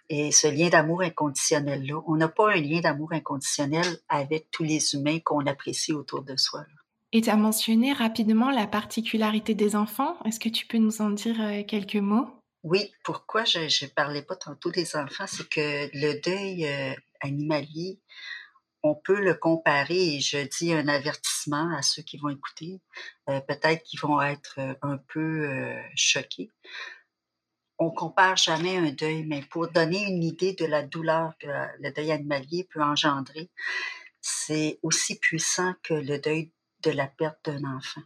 Et 0.09 0.31
ce 0.31 0.47
lien 0.47 0.69
d'amour 0.69 1.01
inconditionnel-là, 1.01 2.01
on 2.07 2.15
n'a 2.15 2.27
pas 2.27 2.51
un 2.51 2.61
lien 2.61 2.79
d'amour 2.79 3.13
inconditionnel 3.13 3.85
avec 4.07 4.49
tous 4.49 4.63
les 4.63 4.95
humains 4.95 5.19
qu'on 5.19 5.45
apprécie 5.45 5.93
autour 5.93 6.23
de 6.23 6.35
soi. 6.35 6.65
Et 7.11 7.21
tu 7.21 7.29
as 7.29 7.35
mentionné 7.35 7.93
rapidement 7.93 8.51
la 8.51 8.67
particularité 8.67 9.55
des 9.55 9.75
enfants. 9.75 10.17
Est-ce 10.25 10.39
que 10.39 10.49
tu 10.49 10.65
peux 10.65 10.77
nous 10.77 11.01
en 11.01 11.09
dire 11.11 11.39
euh, 11.41 11.63
quelques 11.63 11.95
mots? 11.95 12.27
Oui, 12.63 12.91
pourquoi 13.03 13.45
je 13.45 13.59
ne 13.59 13.89
parlais 13.89 14.21
pas 14.21 14.35
tantôt 14.35 14.69
des 14.69 14.95
enfants, 14.95 15.25
c'est 15.27 15.47
que 15.47 15.89
le 15.93 16.19
deuil 16.21 16.65
euh, 16.65 16.93
animalier, 17.21 17.99
on 18.83 18.95
peut 18.95 19.19
le 19.19 19.33
comparer, 19.33 20.15
et 20.15 20.19
je 20.21 20.37
dis 20.57 20.73
un 20.73 20.87
avertissement 20.87 21.75
à 21.75 21.81
ceux 21.81 22.01
qui 22.01 22.17
vont 22.17 22.29
écouter, 22.29 22.79
euh, 23.29 23.39
peut-être 23.41 23.83
qu'ils 23.83 23.99
vont 23.99 24.21
être 24.21 24.59
un 24.81 24.97
peu 24.97 25.47
choqués 25.95 26.51
on 27.79 27.91
compare 27.91 28.35
jamais 28.35 28.77
un 28.77 28.91
deuil, 28.91 29.25
mais 29.25 29.41
pour 29.41 29.69
donner 29.69 30.03
une 30.03 30.21
idée 30.21 30.53
de 30.53 30.65
la 30.65 30.83
douleur 30.83 31.33
que 31.39 31.47
le 31.47 31.91
deuil 31.91 32.11
animalier 32.11 32.67
peut 32.69 32.83
engendrer, 32.83 33.49
c'est 34.21 34.79
aussi 34.83 35.17
puissant 35.17 35.73
que 35.81 35.93
le 35.93 36.19
deuil 36.19 36.51
de 36.83 36.91
la 36.91 37.07
perte 37.07 37.49
d'un 37.49 37.63
enfant. 37.63 38.01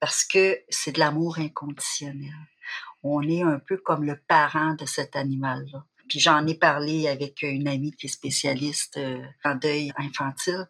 Parce 0.00 0.24
que 0.24 0.58
c'est 0.70 0.92
de 0.92 0.98
l'amour 0.98 1.38
inconditionnel. 1.38 2.32
On 3.02 3.22
est 3.22 3.42
un 3.42 3.58
peu 3.58 3.76
comme 3.76 4.04
le 4.04 4.16
parent 4.16 4.74
de 4.74 4.86
cet 4.86 5.16
animal-là. 5.16 5.84
Puis 6.10 6.18
j'en 6.18 6.44
ai 6.48 6.56
parlé 6.56 7.06
avec 7.06 7.42
une 7.42 7.68
amie 7.68 7.92
qui 7.92 8.06
est 8.06 8.10
spécialiste 8.10 8.96
euh, 8.96 9.22
en 9.44 9.54
deuil 9.54 9.92
infantile. 9.96 10.66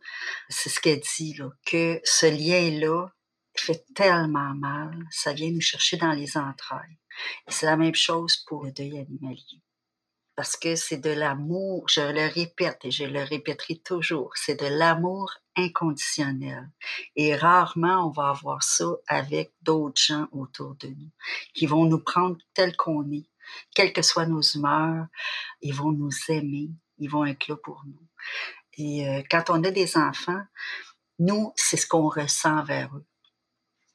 C'est 0.50 0.68
ce 0.68 0.78
qu'elle 0.80 1.00
dit, 1.00 1.32
là, 1.32 1.48
que 1.64 1.98
ce 2.04 2.26
lien-là 2.26 3.08
fait 3.56 3.86
tellement 3.94 4.54
mal, 4.54 5.02
ça 5.10 5.32
vient 5.32 5.50
nous 5.50 5.62
chercher 5.62 5.96
dans 5.96 6.12
les 6.12 6.36
entrailles. 6.36 6.98
C'est 7.48 7.64
la 7.64 7.78
même 7.78 7.94
chose 7.94 8.36
pour 8.46 8.64
le 8.64 8.72
deuil 8.72 8.98
animalier. 8.98 9.62
Parce 10.36 10.56
que 10.56 10.76
c'est 10.76 10.98
de 10.98 11.10
l'amour, 11.10 11.86
je 11.88 12.02
le 12.02 12.30
répète 12.32 12.80
et 12.84 12.90
je 12.90 13.04
le 13.04 13.22
répéterai 13.22 13.78
toujours, 13.78 14.32
c'est 14.36 14.60
de 14.60 14.66
l'amour 14.66 15.32
inconditionnel. 15.56 16.70
Et 17.16 17.34
rarement 17.34 18.06
on 18.06 18.10
va 18.10 18.28
avoir 18.28 18.62
ça 18.62 18.86
avec 19.06 19.52
d'autres 19.62 20.00
gens 20.00 20.28
autour 20.32 20.74
de 20.76 20.88
nous, 20.88 21.10
qui 21.54 21.66
vont 21.66 21.86
nous 21.86 21.98
prendre 21.98 22.36
tel 22.52 22.76
qu'on 22.76 23.10
est, 23.10 23.29
quelles 23.74 23.92
que 23.92 24.02
soient 24.02 24.26
nos 24.26 24.42
humeurs, 24.42 25.06
ils 25.62 25.74
vont 25.74 25.92
nous 25.92 26.10
aimer, 26.28 26.70
ils 26.98 27.10
vont 27.10 27.24
être 27.24 27.48
là 27.48 27.56
pour 27.56 27.82
nous. 27.86 28.06
Et 28.78 29.08
euh, 29.08 29.22
quand 29.30 29.50
on 29.50 29.64
a 29.64 29.70
des 29.70 29.96
enfants, 29.96 30.42
nous, 31.18 31.52
c'est 31.56 31.76
ce 31.76 31.86
qu'on 31.86 32.08
ressent 32.08 32.62
vers 32.64 32.94
eux 32.96 33.06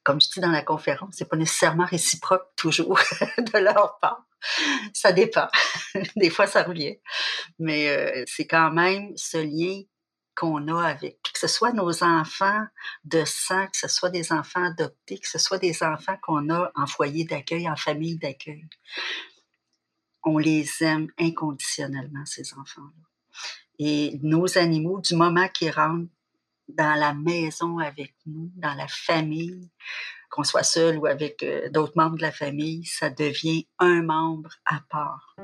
comme 0.05 0.21
je 0.21 0.29
dis 0.29 0.39
dans 0.39 0.51
la 0.51 0.62
conférence, 0.62 1.15
c'est 1.17 1.27
pas 1.27 1.35
nécessairement 1.35 1.85
réciproque 1.85 2.47
toujours 2.55 3.00
de 3.38 3.57
leur 3.57 3.97
part. 4.00 4.24
Ça 4.93 5.12
dépend. 5.12 5.47
Des 6.15 6.29
fois, 6.29 6.45
ça 6.45 6.62
revient. 6.62 6.97
Mais 7.57 7.89
euh, 7.89 8.24
c'est 8.27 8.45
quand 8.45 8.69
même 8.69 9.17
ce 9.17 9.38
lien 9.38 9.81
qu'on 10.35 10.67
a 10.67 10.85
avec, 10.85 11.21
que 11.24 11.39
ce 11.39 11.47
soit 11.47 11.71
nos 11.71 12.03
enfants 12.03 12.65
de 13.03 13.25
sang, 13.25 13.65
que 13.67 13.77
ce 13.77 13.88
soit 13.88 14.09
des 14.09 14.31
enfants 14.31 14.63
adoptés, 14.63 15.17
que 15.17 15.27
ce 15.27 15.39
soit 15.39 15.57
des 15.57 15.81
enfants 15.81 16.17
qu'on 16.21 16.50
a 16.50 16.71
en 16.75 16.85
foyer 16.85 17.25
d'accueil, 17.25 17.67
en 17.67 17.75
famille 17.75 18.17
d'accueil. 18.17 18.67
On 20.25 20.38
les 20.38 20.67
aime 20.82 21.08
inconditionnellement, 21.20 22.25
ces 22.25 22.53
enfants-là. 22.53 23.05
Et 23.77 24.20
nos 24.24 24.58
animaux, 24.58 25.01
du 25.01 25.15
moment 25.15 25.48
qu'ils 25.50 25.72
rentrent 25.72 26.10
dans 26.67 27.00
la 27.00 27.13
maison 27.13 27.77
avec 27.77 28.15
nous, 28.25 28.51
dans 28.55 28.74
la 28.74 28.88
famille, 28.88 29.70
qu'on 30.29 30.44
soit 30.44 30.63
seul 30.63 30.98
ou 30.98 31.05
avec 31.05 31.44
euh, 31.44 31.70
d'autres 31.70 31.94
membres 31.96 32.17
de 32.17 32.24
la 32.24 32.32
famille, 32.32 32.86
ça 32.86 33.10
devient 33.10 33.67
un 33.79 34.01
membre 34.01 34.50
à 34.65 34.82
part. 34.89 35.36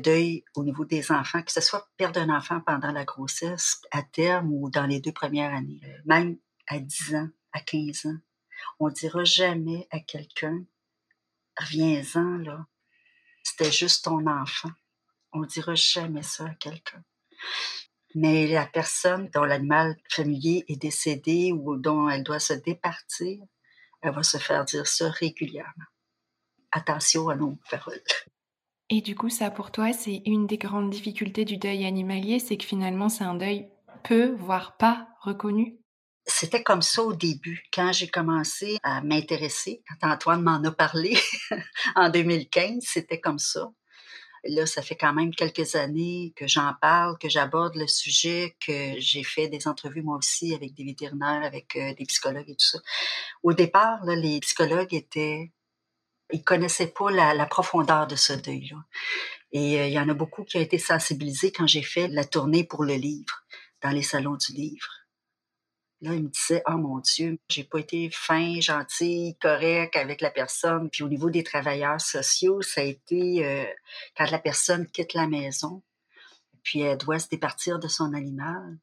Deuil 0.00 0.44
au 0.54 0.64
niveau 0.64 0.84
des 0.84 1.12
enfants, 1.12 1.42
que 1.42 1.52
ce 1.52 1.60
soit 1.60 1.88
perdre 1.96 2.20
un 2.20 2.28
enfant 2.30 2.60
pendant 2.60 2.92
la 2.92 3.04
grossesse, 3.04 3.80
à 3.90 4.02
terme 4.02 4.52
ou 4.52 4.70
dans 4.70 4.86
les 4.86 5.00
deux 5.00 5.12
premières 5.12 5.54
années, 5.54 5.80
même 6.04 6.36
à 6.66 6.78
10 6.78 7.14
ans, 7.14 7.28
à 7.52 7.60
15 7.60 8.06
ans. 8.06 8.18
On 8.78 8.88
dira 8.88 9.24
jamais 9.24 9.86
à 9.90 10.00
quelqu'un, 10.00 10.64
reviens-en, 11.58 12.38
là. 12.38 12.66
C'était 13.42 13.72
juste 13.72 14.04
ton 14.04 14.26
enfant. 14.26 14.70
On 15.32 15.42
dira 15.42 15.74
jamais 15.74 16.22
ça 16.22 16.46
à 16.46 16.54
quelqu'un. 16.54 17.02
Mais 18.14 18.46
la 18.48 18.66
personne 18.66 19.30
dont 19.30 19.44
l'animal 19.44 19.96
familier 20.10 20.64
est 20.68 20.76
décédé 20.76 21.52
ou 21.52 21.76
dont 21.76 22.08
elle 22.08 22.24
doit 22.24 22.40
se 22.40 22.54
départir, 22.54 23.40
elle 24.02 24.14
va 24.14 24.22
se 24.22 24.38
faire 24.38 24.64
dire 24.64 24.86
ça 24.86 25.10
régulièrement. 25.10 25.84
Attention 26.72 27.28
à 27.28 27.36
nos 27.36 27.58
paroles. 27.70 28.02
Et 28.92 29.02
du 29.02 29.14
coup, 29.14 29.30
ça 29.30 29.52
pour 29.52 29.70
toi, 29.70 29.92
c'est 29.92 30.20
une 30.26 30.48
des 30.48 30.58
grandes 30.58 30.90
difficultés 30.90 31.44
du 31.44 31.56
deuil 31.56 31.86
animalier, 31.86 32.40
c'est 32.40 32.56
que 32.56 32.64
finalement, 32.64 33.08
c'est 33.08 33.22
un 33.22 33.36
deuil 33.36 33.68
peu, 34.02 34.34
voire 34.34 34.76
pas 34.76 35.06
reconnu? 35.20 35.78
C'était 36.26 36.64
comme 36.64 36.82
ça 36.82 37.02
au 37.04 37.12
début, 37.12 37.62
quand 37.72 37.92
j'ai 37.92 38.08
commencé 38.08 38.78
à 38.82 39.00
m'intéresser, 39.00 39.82
quand 40.00 40.10
Antoine 40.10 40.42
m'en 40.42 40.62
a 40.64 40.72
parlé 40.72 41.16
en 41.94 42.10
2015, 42.10 42.82
c'était 42.82 43.20
comme 43.20 43.38
ça. 43.38 43.70
Là, 44.44 44.66
ça 44.66 44.82
fait 44.82 44.96
quand 44.96 45.12
même 45.12 45.34
quelques 45.34 45.76
années 45.76 46.32
que 46.34 46.48
j'en 46.48 46.72
parle, 46.80 47.16
que 47.18 47.28
j'aborde 47.28 47.76
le 47.76 47.86
sujet, 47.86 48.56
que 48.64 48.94
j'ai 48.98 49.22
fait 49.22 49.48
des 49.48 49.68
entrevues 49.68 50.02
moi 50.02 50.16
aussi 50.16 50.54
avec 50.54 50.74
des 50.74 50.84
vétérinaires, 50.84 51.44
avec 51.44 51.76
euh, 51.76 51.94
des 51.94 52.06
psychologues 52.06 52.48
et 52.48 52.56
tout 52.56 52.66
ça. 52.66 52.78
Au 53.42 53.52
départ, 53.52 54.04
les 54.06 54.40
psychologues 54.40 54.94
étaient 54.94 55.52
ils 56.32 56.44
connaissaient 56.44 56.88
pas 56.88 57.10
la, 57.10 57.46
profondeur 57.46 58.06
de 58.06 58.16
ce 58.16 58.32
deuil-là. 58.32 58.76
Et 59.52 59.80
euh, 59.80 59.86
il 59.86 59.92
y 59.92 59.98
en 59.98 60.08
a 60.08 60.14
beaucoup 60.14 60.44
qui 60.44 60.56
ont 60.56 60.60
été 60.60 60.78
sensibilisés 60.78 61.52
quand 61.52 61.66
j'ai 61.66 61.82
fait 61.82 62.08
la 62.08 62.24
tournée 62.24 62.64
pour 62.64 62.84
le 62.84 62.94
livre, 62.94 63.44
dans 63.82 63.90
les 63.90 64.02
salons 64.02 64.36
du 64.36 64.52
livre. 64.52 64.88
Là, 66.02 66.14
ils 66.14 66.22
me 66.22 66.28
disaient, 66.28 66.62
oh 66.66 66.78
mon 66.78 66.98
Dieu, 66.98 67.38
j'ai 67.50 67.64
pas 67.64 67.78
été 67.78 68.08
fin, 68.10 68.58
gentil, 68.60 69.36
correct 69.40 69.96
avec 69.96 70.22
la 70.22 70.30
personne. 70.30 70.88
Puis 70.88 71.02
au 71.02 71.08
niveau 71.08 71.28
des 71.28 71.44
travailleurs 71.44 72.00
sociaux, 72.00 72.62
ça 72.62 72.80
a 72.80 72.84
été 72.84 73.44
euh, 73.44 73.66
quand 74.16 74.30
la 74.30 74.38
personne 74.38 74.86
quitte 74.86 75.12
la 75.12 75.26
maison, 75.26 75.82
puis 76.62 76.80
elle 76.80 76.96
doit 76.96 77.18
se 77.18 77.28
départir 77.28 77.78
de 77.78 77.88
son 77.88 78.14
animal. 78.14 78.78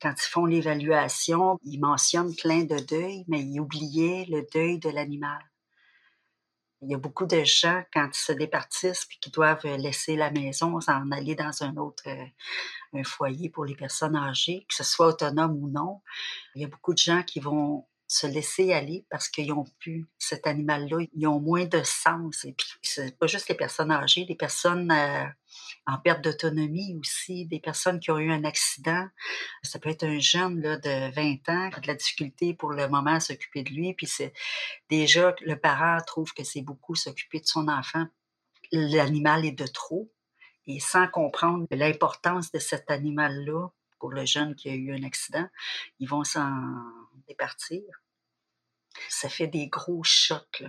Quand 0.00 0.14
ils 0.16 0.30
font 0.30 0.46
l'évaluation, 0.46 1.58
ils 1.64 1.80
mentionnent 1.80 2.34
plein 2.34 2.64
de 2.64 2.78
deuils, 2.78 3.24
mais 3.28 3.40
ils 3.40 3.60
oubliaient 3.60 4.26
le 4.28 4.46
deuil 4.52 4.78
de 4.78 4.88
l'animal. 4.88 5.42
Il 6.84 6.90
y 6.90 6.94
a 6.94 6.98
beaucoup 6.98 7.26
de 7.26 7.42
gens, 7.44 7.82
quand 7.92 8.08
ils 8.12 8.18
se 8.18 8.32
départissent 8.32 9.06
puis 9.06 9.18
qui 9.20 9.30
doivent 9.30 9.64
laisser 9.64 10.16
la 10.16 10.30
maison, 10.30 10.80
s'en 10.80 11.10
aller 11.10 11.34
dans 11.34 11.62
un 11.62 11.76
autre 11.76 12.04
un 12.92 13.04
foyer 13.04 13.48
pour 13.48 13.64
les 13.64 13.74
personnes 13.74 14.16
âgées, 14.16 14.66
que 14.68 14.74
ce 14.74 14.84
soit 14.84 15.08
autonome 15.08 15.56
ou 15.60 15.68
non, 15.68 16.00
il 16.54 16.62
y 16.62 16.64
a 16.64 16.68
beaucoup 16.68 16.92
de 16.92 16.98
gens 16.98 17.22
qui 17.22 17.40
vont 17.40 17.86
se 18.06 18.26
laisser 18.26 18.72
aller 18.72 19.06
parce 19.10 19.28
qu'ils 19.28 19.52
ont 19.52 19.64
pu 19.78 20.06
cet 20.18 20.46
animal-là, 20.46 21.06
ils 21.14 21.26
ont 21.26 21.40
moins 21.40 21.64
de 21.64 21.82
sens. 21.82 22.44
Et 22.44 22.52
puis, 22.52 22.66
c'est 22.82 23.18
pas 23.18 23.26
juste 23.26 23.48
les 23.48 23.54
personnes 23.54 23.90
âgées, 23.90 24.26
les 24.28 24.36
personnes 24.36 24.90
euh, 24.90 25.24
en 25.86 25.98
perte 25.98 26.22
d'autonomie 26.22 26.96
aussi, 27.00 27.46
des 27.46 27.60
personnes 27.60 28.00
qui 28.00 28.10
ont 28.10 28.18
eu 28.18 28.30
un 28.30 28.44
accident. 28.44 29.06
Ça 29.62 29.78
peut 29.78 29.90
être 29.90 30.04
un 30.04 30.18
jeune 30.18 30.60
là, 30.60 30.76
de 30.76 31.14
20 31.14 31.48
ans 31.48 31.70
qui 31.70 31.76
a 31.76 31.80
de 31.80 31.86
la 31.86 31.94
difficulté 31.94 32.54
pour 32.54 32.72
le 32.72 32.88
moment 32.88 33.14
à 33.14 33.20
s'occuper 33.20 33.62
de 33.62 33.70
lui, 33.70 33.94
puis 33.94 34.06
c'est 34.06 34.32
déjà 34.90 35.34
le 35.40 35.56
parent 35.56 35.98
trouve 36.06 36.32
que 36.34 36.44
c'est 36.44 36.62
beaucoup 36.62 36.94
s'occuper 36.94 37.40
de 37.40 37.46
son 37.46 37.68
enfant. 37.68 38.06
L'animal 38.72 39.44
est 39.44 39.52
de 39.52 39.66
trop 39.66 40.10
et 40.66 40.80
sans 40.80 41.06
comprendre 41.08 41.66
l'importance 41.70 42.50
de 42.52 42.58
cet 42.58 42.90
animal-là 42.90 43.68
pour 43.98 44.10
le 44.10 44.26
jeune 44.26 44.54
qui 44.54 44.68
a 44.68 44.74
eu 44.74 44.92
un 44.92 45.02
accident, 45.02 45.46
ils 45.98 46.08
vont 46.08 46.24
s'en 46.24 46.66
départir. 47.28 47.82
Ça 49.08 49.28
fait 49.28 49.46
des 49.46 49.68
gros 49.68 50.02
chocs. 50.04 50.64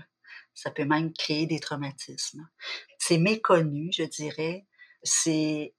Ça 0.54 0.72
peut 0.72 0.86
même 0.86 1.14
créer 1.14 1.46
des 1.46 1.60
traumatismes. 1.60 2.48
C'est 2.98 3.18
méconnu, 3.18 3.92
je 3.92 4.04
dirais. 4.04 4.66
C'est 5.04 5.74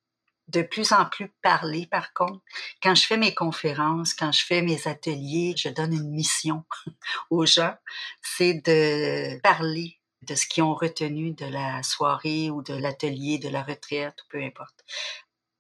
de 0.49 0.63
plus 0.63 0.93
en 0.93 1.07
plus 1.07 1.29
parlé, 1.43 1.87
par 1.87 2.13
contre. 2.13 2.45
Quand 2.83 2.95
je 2.95 3.07
fais 3.07 3.17
mes 3.17 3.35
conférences, 3.35 4.15
quand 4.15 4.33
je 4.33 4.45
fais 4.45 4.63
mes 4.63 4.87
ateliers, 4.87 5.55
je 5.57 5.69
donne 5.69 5.93
une 5.93 6.11
mission 6.11 6.65
aux 7.31 7.47
gens, 7.47 7.75
c'est 8.23 8.55
de 8.55 9.41
parler 9.41 9.99
de 10.23 10.35
ce 10.35 10.47
qu'ils 10.47 10.63
ont 10.63 10.75
retenu 10.75 11.33
de 11.33 11.47
la 11.47 11.83
soirée 11.83 12.51
ou 12.51 12.63
de 12.63 12.75
l'atelier, 12.75 13.39
de 13.39 13.49
la 13.49 13.63
retraite, 13.63 14.19
peu 14.29 14.43
importe. 14.43 14.85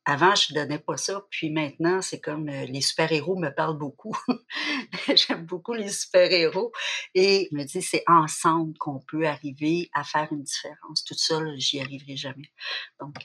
Avant, 0.08 0.36
je 0.36 0.54
donnais 0.54 0.78
pas 0.78 0.96
ça, 0.96 1.26
puis 1.30 1.50
maintenant, 1.50 2.00
c'est 2.00 2.20
comme 2.20 2.48
euh, 2.48 2.64
les 2.66 2.80
super-héros 2.80 3.36
me 3.36 3.50
parlent 3.50 3.76
beaucoup. 3.76 4.16
J'aime 5.16 5.44
beaucoup 5.44 5.72
les 5.72 5.88
super-héros 5.88 6.70
et 7.16 7.48
je 7.50 7.56
me 7.56 7.64
dis 7.64 7.82
c'est 7.82 8.04
ensemble 8.06 8.78
qu'on 8.78 9.00
peut 9.00 9.26
arriver 9.26 9.90
à 9.92 10.04
faire 10.04 10.28
une 10.30 10.44
différence. 10.44 11.02
Toute 11.02 11.18
seule, 11.18 11.58
j'y 11.58 11.80
arriverai 11.80 12.16
jamais. 12.16 12.52
Donc, 13.00 13.16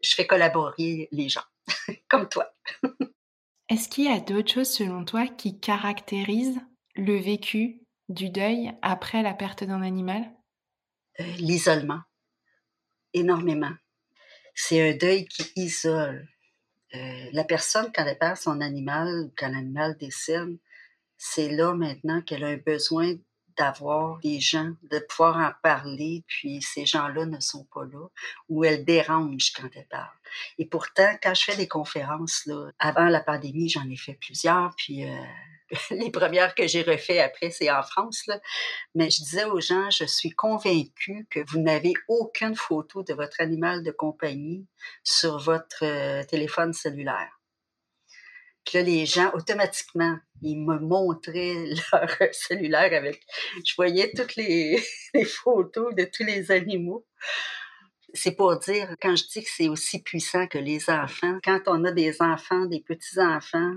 je 0.00 0.14
fais 0.14 0.28
collaborer 0.28 1.08
les 1.10 1.28
gens, 1.28 1.42
comme 2.08 2.28
toi. 2.28 2.48
Est-ce 3.68 3.88
qu'il 3.88 4.04
y 4.04 4.08
a 4.08 4.20
d'autres 4.20 4.52
choses 4.52 4.70
selon 4.70 5.04
toi 5.04 5.26
qui 5.26 5.58
caractérisent 5.58 6.60
le 6.94 7.18
vécu 7.18 7.82
du 8.08 8.30
deuil 8.30 8.70
après 8.82 9.24
la 9.24 9.34
perte 9.34 9.64
d'un 9.64 9.82
animal? 9.82 10.32
Euh, 11.18 11.24
L'isolement, 11.38 12.02
énormément 13.12 13.74
c'est 14.60 14.90
un 14.90 14.96
deuil 14.96 15.24
qui 15.26 15.52
isole. 15.54 16.28
Euh, 16.92 17.26
la 17.32 17.44
personne, 17.44 17.92
quand 17.94 18.04
elle 18.04 18.18
perd 18.18 18.36
son 18.36 18.60
animal, 18.60 19.30
quand 19.36 19.48
l'animal 19.48 19.96
décède, 19.96 20.58
c'est 21.16 21.48
là 21.48 21.74
maintenant 21.74 22.22
qu'elle 22.22 22.42
a 22.42 22.48
un 22.48 22.56
besoin 22.56 23.14
d'avoir 23.56 24.18
des 24.18 24.40
gens, 24.40 24.72
de 24.90 24.98
pouvoir 24.98 25.36
en 25.36 25.52
parler, 25.62 26.24
puis 26.26 26.60
ces 26.60 26.86
gens-là 26.86 27.24
ne 27.26 27.38
sont 27.38 27.68
pas 27.72 27.84
là, 27.84 28.08
ou 28.48 28.64
elle 28.64 28.84
dérange 28.84 29.52
quand 29.52 29.68
elle 29.76 29.86
parle. 29.86 30.10
Et 30.58 30.66
pourtant, 30.66 31.16
quand 31.22 31.34
je 31.34 31.44
fais 31.44 31.56
des 31.56 31.68
conférences, 31.68 32.44
là, 32.46 32.72
avant 32.80 33.08
la 33.08 33.20
pandémie, 33.20 33.68
j'en 33.68 33.88
ai 33.88 33.96
fait 33.96 34.18
plusieurs, 34.20 34.74
puis 34.76 35.04
euh, 35.04 35.22
les 35.90 36.10
premières 36.10 36.54
que 36.54 36.66
j'ai 36.66 36.82
refait 36.82 37.20
après, 37.20 37.50
c'est 37.50 37.70
en 37.70 37.82
France. 37.82 38.24
Mais 38.94 39.10
je 39.10 39.22
disais 39.22 39.44
aux 39.44 39.60
gens, 39.60 39.90
je 39.90 40.04
suis 40.04 40.30
convaincue 40.30 41.26
que 41.30 41.40
vous 41.48 41.60
n'avez 41.60 41.92
aucune 42.08 42.54
photo 42.54 43.02
de 43.02 43.14
votre 43.14 43.40
animal 43.40 43.82
de 43.82 43.90
compagnie 43.90 44.66
sur 45.04 45.38
votre 45.38 45.84
euh, 45.84 46.24
téléphone 46.24 46.72
cellulaire. 46.72 47.38
Puis 48.64 48.78
là, 48.78 48.84
les 48.84 49.06
gens, 49.06 49.30
automatiquement, 49.32 50.18
ils 50.42 50.58
me 50.58 50.78
montraient 50.78 51.70
leur 51.92 52.10
cellulaire 52.32 52.92
avec... 52.92 53.22
Je 53.64 53.74
voyais 53.76 54.12
toutes 54.14 54.36
les, 54.36 54.82
les 55.14 55.24
photos 55.24 55.94
de 55.94 56.04
tous 56.04 56.24
les 56.24 56.50
animaux. 56.50 57.06
C'est 58.14 58.32
pour 58.32 58.58
dire, 58.58 58.94
quand 59.02 59.16
je 59.16 59.24
dis 59.24 59.42
que 59.42 59.50
c'est 59.54 59.68
aussi 59.68 60.02
puissant 60.02 60.46
que 60.46 60.56
les 60.56 60.88
enfants, 60.88 61.38
quand 61.44 61.60
on 61.66 61.84
a 61.84 61.92
des 61.92 62.22
enfants, 62.22 62.64
des 62.64 62.80
petits-enfants, 62.80 63.74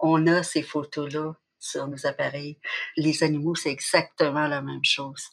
on 0.00 0.26
a 0.26 0.42
ces 0.42 0.62
photos-là 0.62 1.34
sur 1.58 1.88
nos 1.88 2.06
appareils. 2.06 2.58
Les 2.96 3.22
animaux, 3.22 3.54
c'est 3.54 3.70
exactement 3.70 4.46
la 4.46 4.62
même 4.62 4.84
chose. 4.84 5.24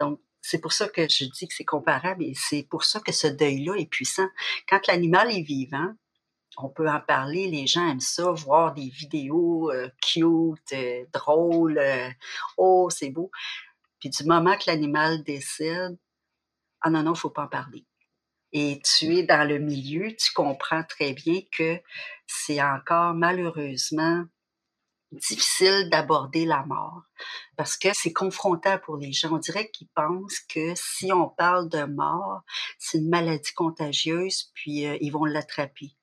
Donc, 0.00 0.20
c'est 0.40 0.60
pour 0.60 0.72
ça 0.72 0.88
que 0.88 1.08
je 1.08 1.24
dis 1.24 1.46
que 1.46 1.54
c'est 1.54 1.64
comparable 1.64 2.24
et 2.24 2.34
c'est 2.34 2.64
pour 2.68 2.84
ça 2.84 3.00
que 3.00 3.12
ce 3.12 3.28
deuil-là 3.28 3.74
est 3.76 3.86
puissant. 3.86 4.28
Quand 4.68 4.86
l'animal 4.88 5.30
est 5.30 5.42
vivant, 5.42 5.92
on 6.58 6.68
peut 6.68 6.88
en 6.88 7.00
parler, 7.00 7.48
les 7.48 7.66
gens 7.66 7.88
aiment 7.88 8.00
ça, 8.00 8.30
voir 8.30 8.74
des 8.74 8.88
vidéos 8.88 9.70
euh, 9.70 9.88
cute, 10.02 10.72
euh, 10.72 11.04
drôles, 11.12 11.78
euh, 11.78 12.10
oh, 12.58 12.88
c'est 12.90 13.10
beau. 13.10 13.30
Puis 14.00 14.10
du 14.10 14.24
moment 14.24 14.56
que 14.56 14.64
l'animal 14.66 15.22
décède, 15.22 15.96
ah 16.80 16.90
non, 16.90 17.04
non, 17.04 17.14
faut 17.14 17.30
pas 17.30 17.44
en 17.44 17.48
parler 17.48 17.86
et 18.52 18.80
tu 18.84 19.16
es 19.16 19.22
dans 19.22 19.48
le 19.48 19.58
milieu, 19.58 20.14
tu 20.14 20.32
comprends 20.32 20.84
très 20.84 21.14
bien 21.14 21.40
que 21.56 21.80
c'est 22.26 22.62
encore 22.62 23.14
malheureusement 23.14 24.24
difficile 25.12 25.88
d'aborder 25.90 26.44
la 26.44 26.64
mort 26.64 27.02
parce 27.56 27.76
que 27.76 27.88
c'est 27.92 28.12
confrontant 28.12 28.78
pour 28.78 28.96
les 28.96 29.12
gens. 29.12 29.32
On 29.32 29.38
dirait 29.38 29.70
qu'ils 29.70 29.88
pensent 29.88 30.40
que 30.40 30.72
si 30.74 31.12
on 31.12 31.28
parle 31.28 31.68
de 31.68 31.84
mort, 31.84 32.42
c'est 32.78 32.98
une 32.98 33.08
maladie 33.08 33.52
contagieuse, 33.52 34.50
puis 34.54 34.86
euh, 34.86 34.96
ils 35.00 35.10
vont 35.10 35.24
l'attraper. 35.24 35.94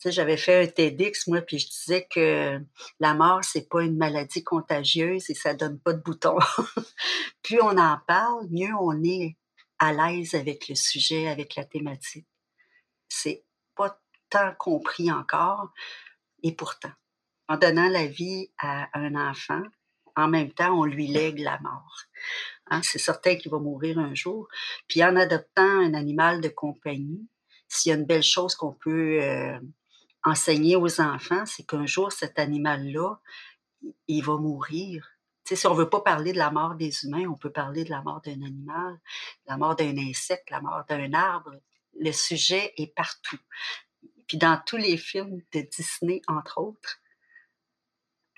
Tu 0.00 0.10
sais, 0.10 0.12
j'avais 0.12 0.36
fait 0.36 0.62
un 0.62 0.66
TEDx, 0.68 1.26
moi, 1.26 1.40
puis 1.40 1.58
je 1.58 1.68
disais 1.68 2.06
que 2.08 2.60
la 3.00 3.14
mort, 3.14 3.42
c'est 3.42 3.68
pas 3.68 3.82
une 3.82 3.96
maladie 3.96 4.44
contagieuse 4.44 5.28
et 5.28 5.34
ça 5.34 5.54
donne 5.54 5.80
pas 5.80 5.92
de 5.92 6.00
boutons. 6.00 6.38
plus 7.42 7.60
on 7.60 7.76
en 7.76 7.98
parle, 8.06 8.46
mieux 8.48 8.72
on 8.80 9.02
est 9.02 9.36
à 9.78 9.92
l'aise 9.92 10.34
avec 10.34 10.68
le 10.68 10.74
sujet, 10.74 11.28
avec 11.28 11.54
la 11.56 11.64
thématique. 11.64 12.26
C'est 13.08 13.44
pas 13.74 14.00
tant 14.30 14.52
compris 14.58 15.10
encore, 15.10 15.72
et 16.42 16.52
pourtant, 16.52 16.92
en 17.48 17.56
donnant 17.56 17.88
la 17.88 18.06
vie 18.06 18.50
à 18.58 18.88
un 18.98 19.14
enfant, 19.14 19.62
en 20.16 20.28
même 20.28 20.52
temps, 20.52 20.78
on 20.78 20.84
lui 20.84 21.06
lègue 21.06 21.38
la 21.38 21.58
mort. 21.60 22.02
Hein, 22.70 22.80
c'est 22.82 22.98
certain 22.98 23.36
qu'il 23.36 23.50
va 23.50 23.58
mourir 23.58 23.98
un 23.98 24.14
jour. 24.14 24.48
Puis 24.88 25.02
en 25.02 25.16
adoptant 25.16 25.62
un 25.62 25.94
animal 25.94 26.40
de 26.40 26.48
compagnie, 26.48 27.28
s'il 27.68 27.90
y 27.90 27.92
a 27.94 27.98
une 27.98 28.04
belle 28.04 28.22
chose 28.22 28.54
qu'on 28.54 28.72
peut 28.72 29.22
euh, 29.22 29.58
enseigner 30.24 30.76
aux 30.76 31.00
enfants, 31.00 31.46
c'est 31.46 31.64
qu'un 31.64 31.86
jour, 31.86 32.12
cet 32.12 32.38
animal-là, 32.38 33.20
il 34.08 34.24
va 34.24 34.36
mourir 34.36 35.08
si 35.56 35.66
on 35.66 35.74
veut 35.74 35.88
pas 35.88 36.00
parler 36.00 36.32
de 36.32 36.38
la 36.38 36.50
mort 36.50 36.74
des 36.74 37.04
humains, 37.04 37.26
on 37.28 37.36
peut 37.36 37.50
parler 37.50 37.84
de 37.84 37.90
la 37.90 38.02
mort 38.02 38.20
d'un 38.20 38.42
animal, 38.42 38.98
la 39.46 39.56
mort 39.56 39.76
d'un 39.76 39.96
insecte, 39.96 40.50
la 40.50 40.60
mort 40.60 40.84
d'un 40.88 41.12
arbre. 41.12 41.52
Le 41.98 42.12
sujet 42.12 42.72
est 42.76 42.94
partout. 42.94 43.38
Puis 44.26 44.38
dans 44.38 44.60
tous 44.66 44.76
les 44.76 44.96
films 44.96 45.40
de 45.52 45.60
Disney, 45.60 46.20
entre 46.28 46.58
autres, 46.58 47.00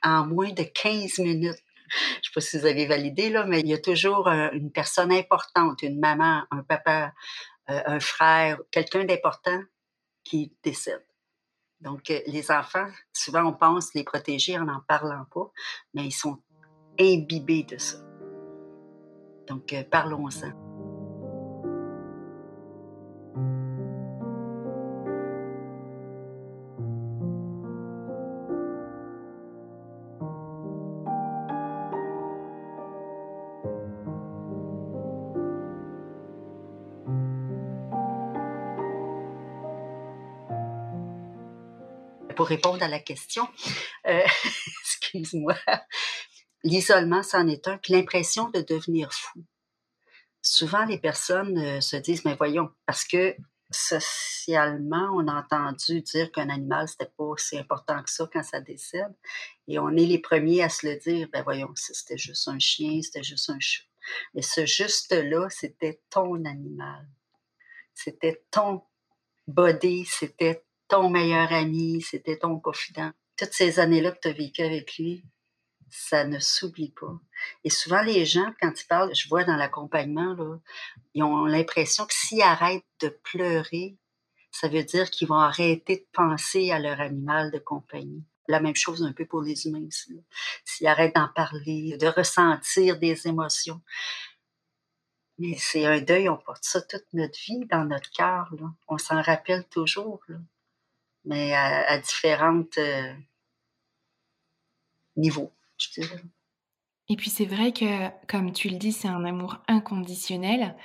en 0.02 0.26
moins 0.26 0.52
de 0.52 0.62
15 0.62 1.18
minutes, 1.18 1.58
je 1.90 1.96
ne 1.96 2.22
sais 2.22 2.30
pas 2.34 2.40
si 2.40 2.58
vous 2.58 2.66
avez 2.66 2.86
validé, 2.86 3.30
là, 3.30 3.44
mais 3.44 3.60
il 3.60 3.68
y 3.68 3.74
a 3.74 3.78
toujours 3.78 4.28
une 4.28 4.70
personne 4.70 5.12
importante, 5.12 5.82
une 5.82 5.98
maman, 5.98 6.44
un 6.50 6.62
papa, 6.62 7.12
euh, 7.68 7.82
un 7.86 8.00
frère, 8.00 8.58
quelqu'un 8.70 9.04
d'important 9.04 9.60
qui 10.22 10.52
décède. 10.62 11.04
Donc, 11.80 12.10
euh, 12.10 12.20
les 12.26 12.50
enfants, 12.50 12.88
souvent, 13.12 13.44
on 13.44 13.52
pense 13.52 13.94
les 13.94 14.04
protéger 14.04 14.58
en 14.58 14.64
n'en 14.64 14.80
parlant 14.80 15.24
pas, 15.32 15.50
mais 15.94 16.04
ils 16.04 16.12
sont 16.12 16.42
imbibé 17.00 17.62
de 17.62 17.78
ça. 17.78 17.98
Donc, 19.48 19.72
euh, 19.72 19.82
parlons-en. 19.90 20.70
pour 42.40 42.48
répondre 42.48 42.82
à 42.82 42.88
la 42.88 42.98
question, 42.98 43.46
euh, 44.06 44.22
excuse-moi, 44.80 45.56
l'isolement, 46.64 47.22
c'en 47.22 47.46
est 47.48 47.68
un, 47.68 47.78
puis 47.78 47.92
l'impression 47.92 48.50
de 48.50 48.60
devenir 48.60 49.12
fou. 49.12 49.44
Souvent, 50.42 50.84
les 50.84 50.98
personnes 50.98 51.58
euh, 51.58 51.80
se 51.80 51.96
disent, 51.96 52.24
mais 52.24 52.34
voyons, 52.34 52.70
parce 52.86 53.04
que 53.04 53.36
socialement, 53.70 55.10
on 55.14 55.28
a 55.28 55.34
entendu 55.34 56.00
dire 56.00 56.32
qu'un 56.32 56.48
animal, 56.48 56.88
c'était 56.88 57.10
pas 57.16 57.24
aussi 57.24 57.58
important 57.58 58.02
que 58.02 58.10
ça 58.10 58.28
quand 58.32 58.42
ça 58.42 58.60
décède. 58.60 59.14
Et 59.68 59.78
on 59.78 59.90
est 59.90 60.06
les 60.06 60.18
premiers 60.18 60.62
à 60.62 60.68
se 60.68 60.86
le 60.86 60.96
dire, 60.96 61.28
ben 61.32 61.42
voyons, 61.42 61.70
c'était 61.76 62.18
juste 62.18 62.48
un 62.48 62.58
chien, 62.58 63.00
c'était 63.02 63.22
juste 63.22 63.48
un 63.50 63.60
chat. 63.60 63.84
Mais 64.34 64.42
ce 64.42 64.66
juste-là, 64.66 65.48
c'était 65.50 66.00
ton 66.10 66.44
animal. 66.44 67.06
C'était 67.94 68.42
ton 68.50 68.82
body, 69.46 70.04
c'était 70.06 70.64
ton 70.88 71.08
meilleur 71.10 71.52
ami, 71.52 72.00
c'était 72.02 72.38
ton 72.38 72.58
confident. 72.58 73.12
Toutes 73.36 73.52
ces 73.52 73.78
années-là 73.78 74.12
que 74.12 74.20
tu 74.22 74.28
as 74.28 74.32
vécues 74.32 74.62
avec 74.62 74.96
lui, 74.98 75.22
ça 75.90 76.24
ne 76.24 76.38
s'oublie 76.38 76.90
pas. 76.90 77.18
Et 77.64 77.70
souvent, 77.70 78.02
les 78.02 78.24
gens, 78.24 78.52
quand 78.60 78.72
ils 78.80 78.86
parlent, 78.86 79.14
je 79.14 79.28
vois 79.28 79.44
dans 79.44 79.56
l'accompagnement, 79.56 80.36
ils 81.14 81.22
ont 81.22 81.46
l'impression 81.46 82.06
que 82.06 82.14
s'ils 82.14 82.42
arrêtent 82.42 82.84
de 83.00 83.08
pleurer, 83.08 83.96
ça 84.50 84.68
veut 84.68 84.84
dire 84.84 85.10
qu'ils 85.10 85.28
vont 85.28 85.36
arrêter 85.36 85.96
de 85.96 86.06
penser 86.12 86.70
à 86.70 86.78
leur 86.78 87.00
animal 87.00 87.50
de 87.50 87.58
compagnie. 87.58 88.24
La 88.48 88.60
même 88.60 88.74
chose 88.74 89.02
un 89.04 89.12
peu 89.12 89.26
pour 89.26 89.42
les 89.42 89.66
humains 89.66 89.86
aussi. 89.86 90.24
S'ils 90.64 90.86
arrêtent 90.86 91.14
d'en 91.14 91.28
parler, 91.28 91.96
de 91.98 92.06
ressentir 92.06 92.98
des 92.98 93.28
émotions. 93.28 93.80
Mais 95.38 95.56
c'est 95.56 95.86
un 95.86 96.00
deuil, 96.00 96.28
on 96.28 96.36
porte 96.36 96.64
ça 96.64 96.82
toute 96.82 97.06
notre 97.12 97.38
vie 97.38 97.64
dans 97.66 97.84
notre 97.84 98.10
cœur. 98.10 98.52
On 98.88 98.98
s'en 98.98 99.22
rappelle 99.22 99.66
toujours. 99.68 100.20
Mais 101.24 101.54
à, 101.54 101.98
différents 101.98 102.64
euh, 102.78 103.14
niveaux, 105.16 105.52
Et 107.10 107.16
puis 107.16 107.28
c'est 107.28 107.44
vrai 107.44 107.72
que, 107.72 108.08
comme 108.28 108.52
tu 108.52 108.68
le 108.68 108.76
dis, 108.76 108.92
c'est 108.92 109.08
un 109.08 109.24
amour 109.24 109.58
inconditionnel. 109.66 110.76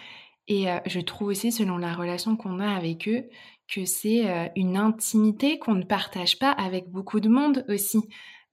Et 0.48 0.72
euh, 0.72 0.80
je 0.86 1.00
trouve 1.00 1.30
aussi, 1.30 1.52
selon 1.52 1.78
la 1.78 1.94
relation 1.94 2.36
qu'on 2.36 2.60
a 2.60 2.76
avec 2.76 3.08
eux, 3.08 3.30
que 3.68 3.86
c'est 3.86 4.28
euh, 4.30 4.48
une 4.56 4.78
intimité 4.78 5.60
qu'on 5.60 5.76
ne 5.76 5.84
partage 5.84 6.40
pas 6.40 6.52
avec 6.52 6.90
beaucoup 6.90 7.20
de 7.20 7.30
monde 7.30 7.64
aussi. 7.70 8.00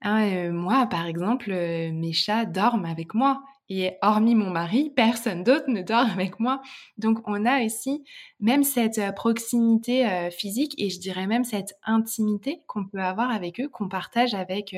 Hein, 0.01 0.27
euh, 0.27 0.51
moi, 0.51 0.85
par 0.87 1.07
exemple, 1.07 1.51
mes 1.51 2.13
chats 2.13 2.45
dorment 2.45 2.85
avec 2.85 3.13
moi. 3.15 3.43
Et 3.69 3.93
hormis 4.03 4.35
mon 4.35 4.51
mari, 4.51 4.91
personne 4.95 5.43
d'autre 5.43 5.65
ne 5.69 5.81
dort 5.81 6.05
avec 6.11 6.39
moi. 6.39 6.61
Donc 6.97 7.21
on 7.25 7.43
a 7.45 7.65
aussi 7.65 8.03
même 8.39 8.63
cette 8.63 9.15
proximité 9.15 10.29
physique 10.31 10.75
et 10.77 10.89
je 10.89 10.99
dirais 10.99 11.25
même 11.25 11.45
cette 11.45 11.73
intimité 11.83 12.61
qu'on 12.67 12.85
peut 12.85 12.99
avoir 12.99 13.31
avec 13.31 13.59
eux, 13.61 13.69
qu'on 13.69 13.87
partage 13.87 14.35
avec 14.35 14.75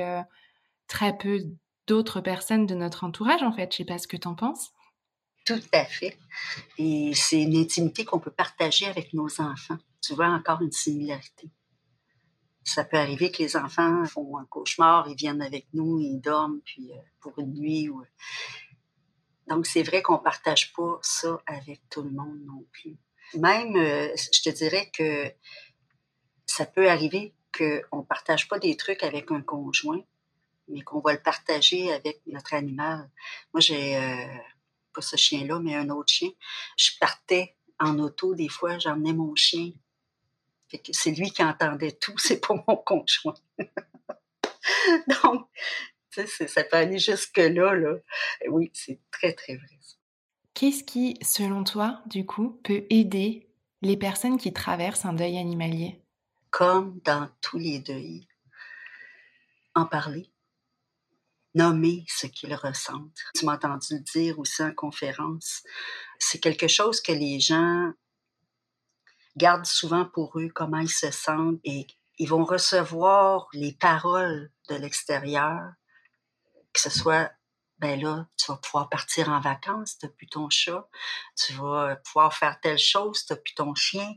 très 0.87 1.17
peu 1.17 1.39
d'autres 1.87 2.21
personnes 2.21 2.65
de 2.65 2.75
notre 2.75 3.03
entourage 3.03 3.43
en 3.43 3.51
fait. 3.51 3.71
Je 3.71 3.77
sais 3.77 3.85
pas 3.85 3.97
ce 3.97 4.07
que 4.07 4.17
tu 4.17 4.27
en 4.27 4.35
penses. 4.35 4.71
Tout 5.45 5.61
à 5.73 5.85
fait. 5.85 6.17
Et 6.77 7.13
c'est 7.13 7.43
une 7.43 7.55
intimité 7.55 8.03
qu'on 8.03 8.19
peut 8.19 8.31
partager 8.31 8.87
avec 8.87 9.13
nos 9.13 9.29
enfants. 9.39 9.77
Tu 10.01 10.15
vois 10.15 10.27
encore 10.27 10.61
une 10.61 10.71
similarité. 10.71 11.51
Ça 12.63 12.83
peut 12.83 12.97
arriver 12.97 13.31
que 13.31 13.43
les 13.43 13.55
enfants 13.55 14.03
font 14.05 14.39
un 14.39 14.45
cauchemar, 14.45 15.07
ils 15.07 15.15
viennent 15.15 15.43
avec 15.43 15.67
nous, 15.73 15.99
ils 15.99 16.19
dorment 16.19 16.61
puis 16.65 16.91
euh, 16.91 16.97
pour 17.21 17.37
une 17.37 17.53
nuit. 17.53 17.89
Donc 19.47 19.67
c'est 19.67 19.83
vrai 19.83 20.01
qu'on 20.01 20.17
partage 20.17 20.73
pas 20.73 20.97
ça 21.03 21.39
avec 21.45 21.81
tout 21.91 22.01
le 22.01 22.09
monde 22.09 22.39
non 22.45 22.65
plus. 22.71 22.97
Même, 23.35 23.75
euh, 23.75 24.09
je 24.15 24.41
te 24.41 24.49
dirais 24.49 24.89
que 24.91 25.31
ça 26.47 26.65
peut 26.65 26.89
arriver 26.89 27.35
qu'on 27.55 27.97
ne 27.99 28.03
partage 28.03 28.47
pas 28.47 28.59
des 28.59 28.75
trucs 28.75 29.03
avec 29.03 29.31
un 29.31 29.41
conjoint, 29.41 30.01
mais 30.67 30.81
qu'on 30.81 30.99
va 30.99 31.13
le 31.13 31.21
partager 31.21 31.91
avec 31.91 32.21
notre 32.27 32.53
animal. 32.53 33.09
Moi, 33.53 33.61
j'ai 33.61 33.97
euh, 33.97 34.25
pas 34.93 35.01
ce 35.01 35.15
chien-là, 35.15 35.59
mais 35.59 35.75
un 35.75 35.89
autre 35.89 36.11
chien. 36.11 36.29
Je 36.77 36.91
partais 36.99 37.55
en 37.79 37.99
auto, 37.99 38.35
des 38.35 38.49
fois, 38.49 38.79
j'emmenais 38.79 39.13
mon 39.13 39.35
chien. 39.35 39.71
c'est 40.91 41.11
lui 41.11 41.31
qui 41.31 41.43
entendait 41.43 41.91
tout, 41.93 42.17
c'est 42.17 42.45
pas 42.45 42.55
mon 42.67 42.77
conjoint. 42.77 43.35
Donc, 45.23 45.47
ça 46.09 46.63
peut 46.63 46.77
aller 46.77 46.99
jusque-là. 46.99 47.75
Là. 47.75 47.95
Oui, 48.47 48.71
c'est 48.73 48.99
très, 49.11 49.33
très 49.33 49.55
vrai. 49.55 49.67
Qu'est-ce 50.53 50.85
qui, 50.85 51.17
selon 51.21 51.65
toi, 51.65 52.01
du 52.05 52.25
coup, 52.25 52.61
peut 52.63 52.85
aider 52.89 53.49
les 53.81 53.97
personnes 53.97 54.37
qui 54.37 54.53
traversent 54.53 55.03
un 55.03 55.11
deuil 55.11 55.37
animalier? 55.37 56.01
Comme 56.49 57.01
dans 57.03 57.29
tous 57.41 57.57
les 57.57 57.79
deuils, 57.79 58.25
en 59.75 59.85
parler 59.85 60.31
nommer 61.55 62.05
ce 62.07 62.27
qu'ils 62.27 62.53
ressentent. 62.53 63.17
Tu 63.33 63.45
m'as 63.45 63.55
entendu 63.55 63.99
dire 64.13 64.37
aussi 64.39 64.61
en 64.61 64.73
conférence. 64.73 65.63
C'est 66.19 66.39
quelque 66.39 66.67
chose 66.67 67.01
que 67.01 67.11
les 67.11 67.39
gens 67.39 67.91
gardent 69.37 69.65
souvent 69.65 70.05
pour 70.05 70.37
eux, 70.39 70.49
comment 70.53 70.79
ils 70.79 70.89
se 70.89 71.11
sentent, 71.11 71.59
et 71.63 71.87
ils 72.17 72.29
vont 72.29 72.45
recevoir 72.45 73.47
les 73.53 73.73
paroles 73.73 74.51
de 74.69 74.75
l'extérieur, 74.75 75.61
que 76.73 76.79
ce 76.79 76.89
soit 76.89 77.31
ben 77.79 77.99
là, 77.99 78.25
tu 78.37 78.49
vas 78.49 78.57
pouvoir 78.57 78.87
partir 78.87 79.29
en 79.29 79.41
vacances, 79.41 79.97
t'as 79.97 80.07
plus 80.07 80.27
ton 80.27 80.49
chat, 80.49 80.87
tu 81.35 81.51
vas 81.53 81.97
pouvoir 81.97 82.33
faire 82.33 82.57
telle 82.61 82.77
chose, 82.77 83.25
t'as 83.25 83.35
plus 83.35 83.53
ton 83.53 83.75
chien. 83.75 84.13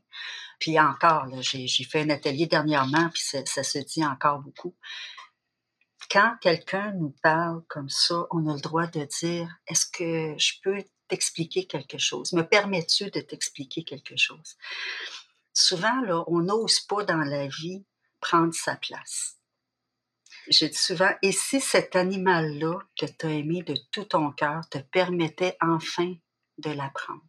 Puis 0.61 0.79
encore, 0.79 1.27
j'ai 1.41 1.85
fait 1.85 2.03
un 2.03 2.11
atelier 2.11 2.47
dernièrement, 2.47 3.09
puis 3.11 3.23
ça 3.23 3.63
se 3.65 3.79
dit 3.79 4.05
encore 4.05 4.39
beaucoup 4.39 4.77
quand 6.11 6.37
quelqu'un 6.41 6.93
nous 6.93 7.15
parle 7.23 7.63
comme 7.69 7.89
ça, 7.89 8.27
on 8.31 8.47
a 8.49 8.55
le 8.55 8.61
droit 8.61 8.87
de 8.87 9.05
dire 9.05 9.49
Est-ce 9.67 9.87
que 9.87 10.39
je 10.39 10.55
peux 10.63 10.83
t'expliquer 11.09 11.67
quelque 11.67 11.99
chose? 11.99 12.33
Me 12.33 12.43
permets-tu 12.43 13.11
de 13.11 13.21
t'expliquer 13.21 13.85
quelque 13.85 14.17
chose? 14.17 14.57
Souvent, 15.53 16.25
on 16.29 16.41
n'ose 16.41 16.81
pas 16.81 17.05
dans 17.05 17.17
la 17.17 17.47
vie 17.49 17.85
prendre 18.21 18.55
sa 18.55 18.77
place. 18.77 19.37
Je 20.51 20.67
dis 20.67 20.79
souvent 20.79 21.11
Et 21.23 21.33
si 21.33 21.61
cet 21.61 21.95
animal-là 21.95 22.79
que 22.99 23.07
tu 23.07 23.27
as 23.27 23.31
aimé 23.31 23.63
de 23.63 23.77
tout 23.91 24.05
ton 24.05 24.33
cœur 24.33 24.67
te 24.71 24.79
permettait 24.79 25.57
enfin 25.61 26.15
de 26.59 26.71
l'apprendre? 26.71 27.23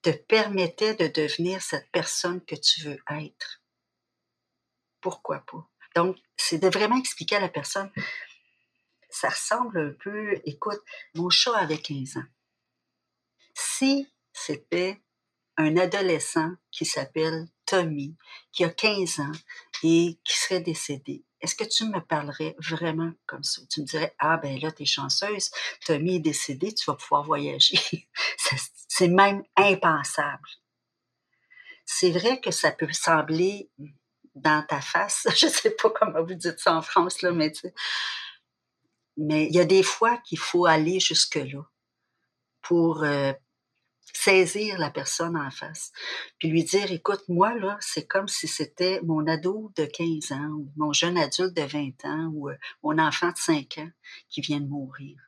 Te 0.00 0.10
permettait 0.10 0.94
de 0.94 1.06
devenir 1.06 1.60
cette 1.60 1.90
personne 1.92 2.44
que 2.44 2.56
tu 2.56 2.82
veux 2.82 2.98
être? 3.10 3.62
Pourquoi 5.00 5.40
pas? 5.40 5.68
Donc, 5.94 6.16
c'est 6.36 6.58
de 6.58 6.68
vraiment 6.68 6.98
expliquer 6.98 7.36
à 7.36 7.40
la 7.40 7.48
personne, 7.48 7.90
ça 9.10 9.28
ressemble 9.28 9.78
un 9.78 9.92
peu, 10.02 10.40
écoute, 10.44 10.80
mon 11.14 11.28
chat 11.30 11.56
avait 11.56 11.78
15 11.78 12.16
ans. 12.16 12.24
Si 13.54 14.08
c'était 14.32 15.00
un 15.58 15.76
adolescent 15.76 16.50
qui 16.70 16.86
s'appelle 16.86 17.46
Tommy, 17.66 18.16
qui 18.52 18.64
a 18.64 18.70
15 18.70 19.20
ans 19.20 19.32
et 19.82 20.18
qui 20.24 20.38
serait 20.38 20.60
décédé, 20.60 21.24
est-ce 21.42 21.54
que 21.54 21.64
tu 21.64 21.84
me 21.84 22.00
parlerais 22.00 22.54
vraiment 22.58 23.12
comme 23.26 23.42
ça? 23.42 23.60
Tu 23.68 23.80
me 23.80 23.86
dirais, 23.86 24.14
ah 24.18 24.36
ben 24.36 24.58
là, 24.60 24.70
t'es 24.70 24.86
chanceuse, 24.86 25.50
Tommy 25.84 26.16
est 26.16 26.20
décédé, 26.20 26.72
tu 26.72 26.84
vas 26.86 26.96
pouvoir 26.96 27.24
voyager. 27.24 27.78
c'est 28.88 29.08
même 29.08 29.42
impensable. 29.56 30.48
C'est 31.84 32.12
vrai 32.12 32.40
que 32.40 32.52
ça 32.52 32.70
peut 32.70 32.92
sembler 32.92 33.70
dans 34.34 34.64
ta 34.66 34.80
face. 34.80 35.26
Je 35.36 35.46
sais 35.46 35.70
pas 35.70 35.90
comment 35.90 36.22
vous 36.22 36.34
dites 36.34 36.58
ça 36.58 36.74
en 36.76 36.82
France, 36.82 37.22
là, 37.22 37.32
mais 37.32 37.52
Mais 39.16 39.46
il 39.46 39.54
y 39.54 39.60
a 39.60 39.64
des 39.64 39.82
fois 39.82 40.18
qu'il 40.18 40.38
faut 40.38 40.66
aller 40.66 41.00
jusque-là 41.00 41.62
pour 42.62 43.02
euh, 43.02 43.32
saisir 44.12 44.78
la 44.78 44.90
personne 44.90 45.36
en 45.36 45.50
face, 45.50 45.92
puis 46.38 46.48
lui 46.48 46.64
dire, 46.64 46.90
écoute, 46.92 47.22
moi, 47.28 47.54
là, 47.54 47.76
c'est 47.80 48.06
comme 48.06 48.28
si 48.28 48.46
c'était 48.46 49.00
mon 49.02 49.26
ado 49.26 49.72
de 49.76 49.84
15 49.84 50.32
ans, 50.32 50.50
ou 50.50 50.72
mon 50.76 50.92
jeune 50.92 51.18
adulte 51.18 51.54
de 51.54 51.62
20 51.62 52.04
ans, 52.04 52.30
ou 52.32 52.50
euh, 52.50 52.56
mon 52.82 52.98
enfant 52.98 53.30
de 53.30 53.38
5 53.38 53.78
ans 53.78 53.90
qui 54.28 54.40
vient 54.40 54.60
de 54.60 54.68
mourir. 54.68 55.18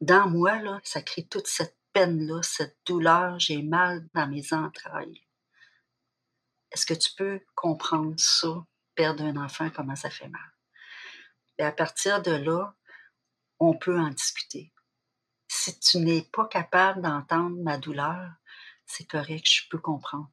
Dans 0.00 0.28
moi, 0.28 0.60
là, 0.62 0.80
ça 0.84 1.02
crée 1.02 1.26
toute 1.26 1.46
cette 1.46 1.76
peine-là, 1.92 2.40
cette 2.42 2.76
douleur, 2.86 3.38
j'ai 3.38 3.62
mal 3.62 4.06
dans 4.14 4.28
mes 4.28 4.52
entrailles. 4.52 5.22
Est-ce 6.72 6.86
que 6.86 6.94
tu 6.94 7.10
peux 7.16 7.40
comprendre 7.54 8.14
ça, 8.18 8.64
perdre 8.94 9.24
un 9.24 9.36
enfant, 9.36 9.70
comment 9.70 9.96
ça 9.96 10.10
fait 10.10 10.28
mal? 10.28 10.52
Et 11.58 11.64
à 11.64 11.72
partir 11.72 12.22
de 12.22 12.32
là, 12.32 12.74
on 13.58 13.76
peut 13.76 13.98
en 13.98 14.10
discuter. 14.10 14.72
Si 15.48 15.78
tu 15.80 15.98
n'es 15.98 16.22
pas 16.32 16.46
capable 16.46 17.02
d'entendre 17.02 17.56
ma 17.62 17.78
douleur, 17.78 18.30
c'est 18.86 19.08
correct, 19.08 19.46
je 19.46 19.68
peux 19.70 19.78
comprendre. 19.78 20.30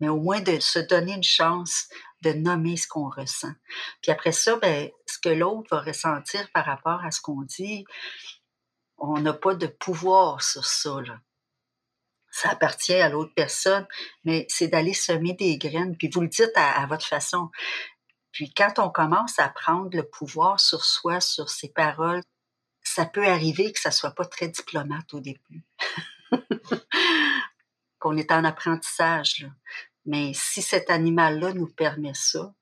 Mais 0.00 0.08
au 0.08 0.20
moins 0.20 0.40
de 0.40 0.58
se 0.58 0.80
donner 0.80 1.14
une 1.14 1.22
chance 1.22 1.88
de 2.22 2.32
nommer 2.32 2.76
ce 2.76 2.88
qu'on 2.88 3.08
ressent. 3.08 3.52
Puis 4.00 4.10
après 4.10 4.32
ça, 4.32 4.56
ben, 4.56 4.90
ce 5.06 5.18
que 5.18 5.28
l'autre 5.28 5.68
va 5.70 5.80
ressentir 5.80 6.50
par 6.52 6.64
rapport 6.64 7.04
à 7.04 7.10
ce 7.10 7.20
qu'on 7.20 7.42
dit, 7.42 7.84
on 8.98 9.20
n'a 9.20 9.32
pas 9.32 9.54
de 9.54 9.66
pouvoir 9.66 10.42
sur 10.42 10.64
ça. 10.64 10.96
Ça 12.32 12.50
appartient 12.50 12.94
à 12.94 13.10
l'autre 13.10 13.32
personne, 13.36 13.86
mais 14.24 14.46
c'est 14.48 14.68
d'aller 14.68 14.94
semer 14.94 15.34
des 15.34 15.58
graines, 15.58 15.96
puis 15.96 16.08
vous 16.08 16.22
le 16.22 16.28
dites 16.28 16.50
à, 16.56 16.84
votre 16.86 17.06
façon. 17.06 17.50
Puis 18.32 18.52
quand 18.54 18.78
on 18.78 18.88
commence 18.88 19.38
à 19.38 19.50
prendre 19.50 19.94
le 19.94 20.02
pouvoir 20.02 20.58
sur 20.58 20.84
soi, 20.84 21.20
sur 21.20 21.50
ses 21.50 21.68
paroles, 21.68 22.22
ça 22.82 23.04
peut 23.04 23.26
arriver 23.26 23.70
que 23.70 23.78
ça 23.78 23.90
soit 23.90 24.14
pas 24.14 24.24
très 24.24 24.48
diplomate 24.48 25.12
au 25.12 25.20
début. 25.20 25.62
Qu'on 27.98 28.16
est 28.16 28.32
en 28.32 28.44
apprentissage. 28.44 29.46
Mais 30.06 30.32
si 30.34 30.62
cet 30.62 30.90
animal-là 30.90 31.52
nous 31.52 31.68
permet 31.68 32.14
ça, 32.14 32.54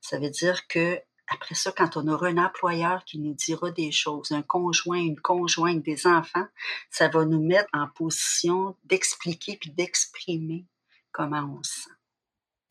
ça 0.00 0.18
veut 0.18 0.30
dire 0.30 0.68
que 0.68 1.00
après 1.28 1.54
ça, 1.54 1.72
quand 1.72 1.96
on 1.96 2.06
aura 2.08 2.28
un 2.28 2.38
employeur 2.38 3.04
qui 3.04 3.18
nous 3.18 3.34
dira 3.34 3.70
des 3.70 3.90
choses, 3.90 4.32
un 4.32 4.42
conjoint, 4.42 4.98
une 4.98 5.20
conjointe, 5.20 5.82
des 5.82 6.06
enfants, 6.06 6.46
ça 6.90 7.08
va 7.08 7.24
nous 7.24 7.42
mettre 7.42 7.68
en 7.72 7.88
position 7.88 8.76
d'expliquer 8.84 9.56
puis 9.60 9.70
d'exprimer 9.70 10.66
comment 11.10 11.58
on 11.58 11.62
se 11.62 11.80
sent. 11.80 11.90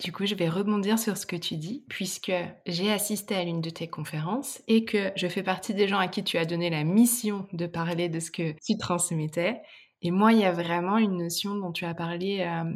Du 0.04 0.12
coup, 0.12 0.26
je 0.26 0.36
vais 0.36 0.50
rebondir 0.50 1.00
sur 1.00 1.15
ce 1.18 1.26
que 1.26 1.38
tu 1.38 1.56
dis, 1.56 1.86
puisque 1.88 2.34
j'ai 2.65 2.91
assisté 2.91 3.36
à 3.36 3.44
l'une 3.46 3.62
de 3.62 3.70
tes 3.70 3.88
conférences 3.88 4.62
et 4.68 4.84
que 4.84 5.12
je 5.15 5.28
fais 5.28 5.44
partie 5.44 5.74
des 5.74 5.88
gens 5.88 6.00
à 6.00 6.10
qui 6.10 6.24
tu 6.24 6.38
as 6.38 6.46
donné 6.46 6.70
la 6.70 6.84
mission 6.84 7.48
de 7.54 7.65
parler 7.65 8.10
de 8.10 8.20
ce 8.20 8.30
que 8.30 8.54
tu 8.65 8.78
transmettais. 8.78 9.62
Et 10.02 10.12
moi, 10.12 10.34
il 10.34 10.39
y 10.39 10.46
a 10.46 10.52
vraiment 10.52 10.98
une 10.98 11.18
notion 11.18 11.56
dont 11.56 11.72
tu 11.72 11.86
as 11.86 11.94
parlé 11.94 12.41
euh, 12.41 12.74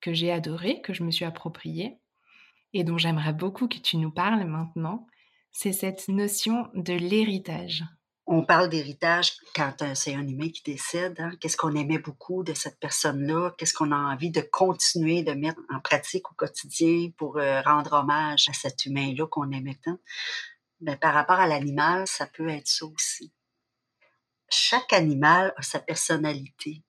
que 0.00 0.14
j'ai 0.14 0.32
adorée, 0.32 0.80
que 0.80 0.94
je 0.94 1.02
me 1.02 1.10
suis 1.10 1.26
appropriée, 1.26 1.98
et 2.72 2.84
dont 2.84 2.98
j'aimerais 2.98 3.32
beaucoup 3.32 3.68
que 3.68 3.78
tu 3.78 3.96
nous 3.96 4.10
parles 4.10 4.44
maintenant. 4.44 5.06
C'est 5.52 5.72
cette 5.72 6.08
notion 6.08 6.68
de 6.74 6.92
l'héritage 6.92 7.84
on 8.26 8.44
parle 8.44 8.68
d'héritage 8.68 9.34
quand 9.54 9.82
euh, 9.82 9.94
c'est 9.94 10.14
un 10.14 10.26
humain 10.26 10.48
qui 10.48 10.62
décède. 10.64 11.20
Hein. 11.20 11.30
Qu'est-ce 11.40 11.56
qu'on 11.56 11.74
aimait 11.76 11.98
beaucoup 11.98 12.42
de 12.42 12.54
cette 12.54 12.78
personne-là? 12.80 13.54
Qu'est-ce 13.56 13.72
qu'on 13.72 13.92
a 13.92 13.96
envie 13.96 14.30
de 14.30 14.40
continuer 14.40 15.22
de 15.22 15.32
mettre 15.32 15.60
en 15.72 15.80
pratique 15.80 16.30
au 16.32 16.34
quotidien 16.34 17.10
pour 17.16 17.38
euh, 17.38 17.60
rendre 17.62 17.92
hommage 17.92 18.48
à 18.48 18.52
cet 18.52 18.84
humain-là 18.84 19.26
qu'on 19.28 19.50
aimait 19.52 19.78
tant? 19.82 19.98
Mais 20.80 20.96
par 20.96 21.14
rapport 21.14 21.38
à 21.38 21.46
l'animal, 21.46 22.06
ça 22.06 22.26
peut 22.26 22.48
être 22.48 22.66
ça 22.66 22.84
aussi. 22.86 23.32
Chaque 24.48 24.92
animal 24.92 25.54
a 25.56 25.62
sa 25.62 25.78
personnalité. 25.78 26.82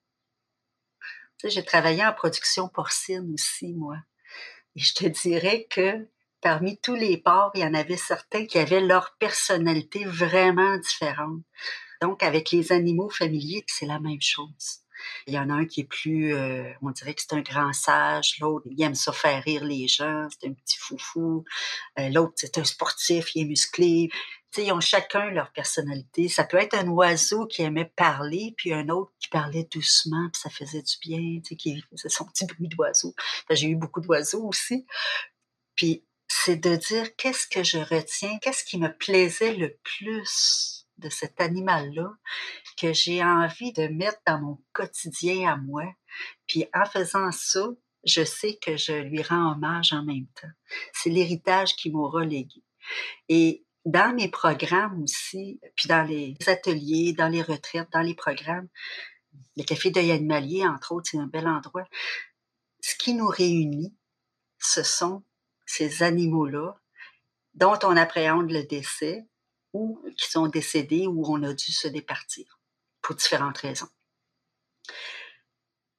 J'ai 1.44 1.64
travaillé 1.64 2.04
en 2.04 2.14
production 2.14 2.68
porcine 2.68 3.32
aussi, 3.34 3.74
moi. 3.74 3.98
Et 4.78 4.80
je 4.80 4.94
te 4.94 5.08
dirais 5.08 5.66
que 5.72 6.08
parmi 6.40 6.78
tous 6.78 6.94
les 6.94 7.18
porcs, 7.18 7.52
il 7.56 7.62
y 7.62 7.66
en 7.66 7.74
avait 7.74 7.98
certains 7.98 8.46
qui 8.46 8.60
avaient 8.60 8.80
leur 8.80 9.16
personnalité 9.20 10.06
vraiment 10.06 10.78
différente. 10.78 11.42
Donc, 12.00 12.22
avec 12.22 12.52
les 12.52 12.72
animaux 12.72 13.10
familiers, 13.10 13.64
c'est 13.66 13.88
la 13.88 14.00
même 14.00 14.22
chose. 14.22 14.84
Il 15.26 15.34
y 15.34 15.40
en 15.40 15.50
a 15.50 15.54
un 15.54 15.66
qui 15.66 15.82
est 15.82 15.90
plus, 15.90 16.36
euh, 16.36 16.72
on 16.84 16.92
dirait 16.92 17.16
que 17.16 17.22
c'est 17.22 17.34
un 17.34 17.42
grand 17.42 17.74
sage. 17.74 18.36
L'autre, 18.40 18.68
il 18.70 18.80
aime 18.84 18.94
ça 18.94 19.12
faire 19.12 19.44
rire 19.44 19.64
les 19.64 19.88
gens. 19.88 20.28
C'est 20.30 20.48
un 20.48 20.54
petit 20.54 20.78
foufou. 20.78 21.44
Euh, 21.98 22.10
l'autre, 22.10 22.34
c'est 22.36 22.60
un 22.60 22.64
sportif, 22.64 23.36
il 23.36 23.44
est 23.44 23.46
musclé. 23.46 24.10
Ils 24.58 24.72
ont 24.72 24.80
chacun 24.80 25.30
leur 25.32 25.52
personnalité. 25.52 26.30
Ça 26.30 26.44
peut 26.44 26.58
être 26.58 26.74
un 26.76 26.88
oiseau 26.88 27.46
qui 27.46 27.62
aimait 27.62 27.92
parler, 27.96 28.54
puis 28.58 28.74
un 28.74 28.90
autre 28.90 29.12
qui 29.20 29.28
parlait 29.28 29.68
doucement, 29.72 30.30
puis 30.32 30.42
ça 30.42 30.50
faisait 30.50 30.82
du 30.82 30.96
bien, 31.02 31.42
qui 31.42 31.84
faisait 31.92 32.10
son 32.10 32.26
petit 32.26 32.46
bruit 32.46 32.68
d'oiseau. 32.68 33.14
J'ai 33.50 33.68
eu 33.68 33.76
beaucoup 33.76 34.02
d'oiseaux 34.02 34.48
aussi. 34.48 34.86
Puis 35.76 36.04
c'est 36.28 36.58
de 36.58 36.76
dire 36.76 37.16
qu'est-ce 37.16 37.48
que 37.48 37.64
je 37.64 37.78
retiens, 37.78 38.38
qu'est-ce 38.40 38.64
qui 38.64 38.78
me 38.78 38.96
plaisait 38.96 39.54
le 39.54 39.78
plus 39.84 40.88
de 40.98 41.10
cet 41.10 41.40
animal-là 41.40 42.10
que 42.82 42.94
j'ai 42.94 43.24
envie 43.24 43.72
de 43.74 43.88
mettre 43.88 44.20
dans 44.26 44.40
mon 44.40 44.58
quotidien 44.74 45.52
à 45.52 45.56
moi. 45.56 45.84
Puis 46.48 46.66
en 46.74 46.86
faisant 46.86 47.32
ça, 47.32 47.68
je 48.04 48.24
sais 48.24 48.58
que 48.62 48.78
je 48.78 48.94
lui 48.94 49.22
rends 49.22 49.52
hommage 49.52 49.94
en 49.94 50.04
même 50.04 50.28
temps. 50.40 50.48
C'est 50.94 51.10
l'héritage 51.10 51.76
qui 51.76 51.92
m'aura 51.92 52.26
légué. 52.26 52.64
Et 53.30 53.66
dans 53.88 54.14
mes 54.14 54.28
programmes 54.28 55.02
aussi, 55.02 55.62
puis 55.78 55.88
dans 55.88 56.04
les 56.04 56.36
ateliers, 56.48 57.14
dans 57.14 57.30
les 57.30 57.42
retraites, 57.42 57.88
dans 57.94 58.02
les 58.02 58.16
programmes, 58.16 58.68
le 59.56 59.64
café 59.64 59.92
d'œil 59.92 60.12
animalier, 60.12 60.68
entre 60.68 60.92
autres, 60.92 61.10
c'est 61.12 61.18
un 61.18 61.28
bel 61.28 61.48
endroit. 61.48 61.88
Ce 62.82 62.96
qui 62.96 63.14
nous 63.14 63.30
réunit, 63.30 63.96
ce 64.60 64.84
sont 64.84 65.24
ces 65.66 66.04
animaux-là 66.04 66.76
dont 67.54 67.80
on 67.84 67.96
appréhende 67.96 68.52
le 68.52 68.64
décès 68.64 69.26
ou 69.72 70.04
qui 70.18 70.30
sont 70.30 70.48
décédés 70.48 71.08
ou 71.08 71.24
on 71.26 71.42
a 71.44 71.54
dû 71.54 71.72
se 71.72 71.88
départir 71.88 72.60
pour 73.02 73.16
différentes 73.16 73.60
raisons. 73.60 73.90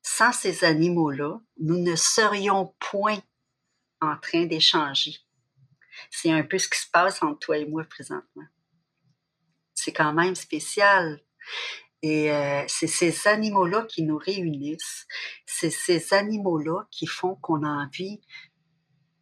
Sans 0.02 0.32
ces 0.32 0.64
animaux-là, 0.64 1.40
nous 1.58 1.78
ne 1.78 1.96
serions 1.96 2.74
point 2.80 3.20
en 4.02 4.16
train 4.18 4.44
d'échanger. 4.44 5.16
C'est 6.10 6.32
un 6.32 6.42
peu 6.42 6.58
ce 6.58 6.68
qui 6.68 6.78
se 6.78 6.90
passe 6.90 7.22
entre 7.22 7.38
toi 7.38 7.58
et 7.58 7.66
moi 7.66 7.84
présentement. 7.84 8.46
C'est 9.74 9.92
quand 9.92 10.12
même 10.12 10.34
spécial. 10.34 11.20
Et 12.02 12.32
euh, 12.32 12.62
c'est 12.68 12.86
ces 12.86 13.26
animaux-là 13.26 13.86
qui 13.88 14.02
nous 14.02 14.18
réunissent. 14.18 15.06
C'est 15.46 15.70
ces 15.70 16.14
animaux-là 16.14 16.86
qui 16.90 17.06
font 17.06 17.34
qu'on 17.36 17.64
a 17.64 17.68
envie 17.68 18.20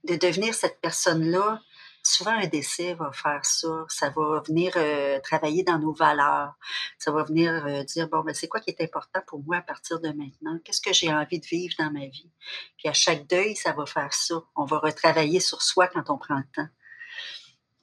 de 0.04 0.16
devenir 0.16 0.54
cette 0.54 0.80
personne-là, 0.80 1.62
souvent 2.06 2.32
un 2.32 2.46
décès 2.46 2.94
va 2.94 3.10
faire 3.12 3.44
ça. 3.44 3.84
Ça 3.88 4.10
va 4.10 4.42
venir 4.46 4.72
euh, 4.76 5.18
travailler 5.20 5.62
dans 5.62 5.78
nos 5.78 5.92
valeurs. 5.92 6.54
Ça 6.98 7.12
va 7.12 7.24
venir 7.24 7.66
euh, 7.66 7.82
dire, 7.84 8.08
bon, 8.08 8.20
ben, 8.20 8.34
c'est 8.34 8.48
quoi 8.48 8.60
qui 8.60 8.70
est 8.70 8.80
important 8.80 9.20
pour 9.26 9.42
moi 9.42 9.56
à 9.56 9.62
partir 9.62 10.00
de 10.00 10.08
maintenant? 10.08 10.58
Qu'est-ce 10.64 10.80
que 10.80 10.92
j'ai 10.92 11.12
envie 11.12 11.40
de 11.40 11.46
vivre 11.46 11.74
dans 11.78 11.90
ma 11.90 12.06
vie? 12.06 12.30
Puis 12.78 12.88
à 12.88 12.92
chaque 12.92 13.26
deuil, 13.26 13.56
ça 13.56 13.72
va 13.72 13.86
faire 13.86 14.12
ça. 14.14 14.36
On 14.54 14.64
va 14.64 14.78
retravailler 14.78 15.40
sur 15.40 15.62
soi 15.62 15.88
quand 15.88 16.10
on 16.10 16.18
prend 16.18 16.36
le 16.36 16.48
temps. 16.54 16.68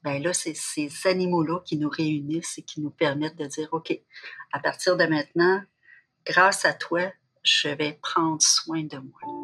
Ben 0.04 0.22
là, 0.22 0.34
c'est 0.34 0.54
ces 0.54 0.92
animaux-là 1.06 1.62
qui 1.66 1.78
nous 1.78 1.90
réunissent 1.90 2.58
et 2.58 2.64
qui 2.64 2.82
nous 2.82 2.92
permettent 2.92 3.38
de 3.38 3.46
dire, 3.46 3.70
OK, 3.72 3.98
à 4.52 4.60
partir 4.60 4.98
de 4.98 5.06
maintenant, 5.06 5.62
grâce 6.26 6.66
à 6.66 6.74
toi, 6.74 7.12
je 7.44 7.70
vais 7.70 8.00
prendre 8.02 8.42
soin 8.42 8.84
de 8.84 8.98
moi. 8.98 9.43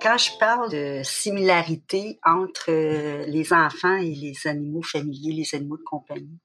Quand 0.00 0.16
je 0.16 0.30
parle 0.38 0.70
de 0.70 1.02
similarité 1.04 2.18
entre 2.24 2.70
euh, 2.70 3.24
les 3.26 3.52
enfants 3.52 3.96
et 3.96 4.14
les 4.14 4.46
animaux 4.46 4.82
familiers, 4.82 5.32
les 5.32 5.54
animaux 5.54 5.76
de 5.76 5.82
compagnie, 5.82 6.40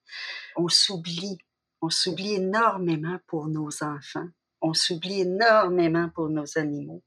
on 0.56 0.68
s'oublie. 0.68 1.38
On 1.82 1.90
s'oublie 1.90 2.34
énormément 2.34 3.18
pour 3.28 3.48
nos 3.48 3.70
enfants. 3.84 4.28
On 4.62 4.74
s'oublie 4.74 5.22
énormément 5.22 6.10
pour 6.10 6.30
nos 6.30 6.58
animaux. 6.58 7.04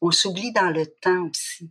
On 0.00 0.10
s'oublie 0.10 0.52
dans 0.52 0.70
le 0.70 0.86
temps 0.86 1.28
aussi. 1.28 1.70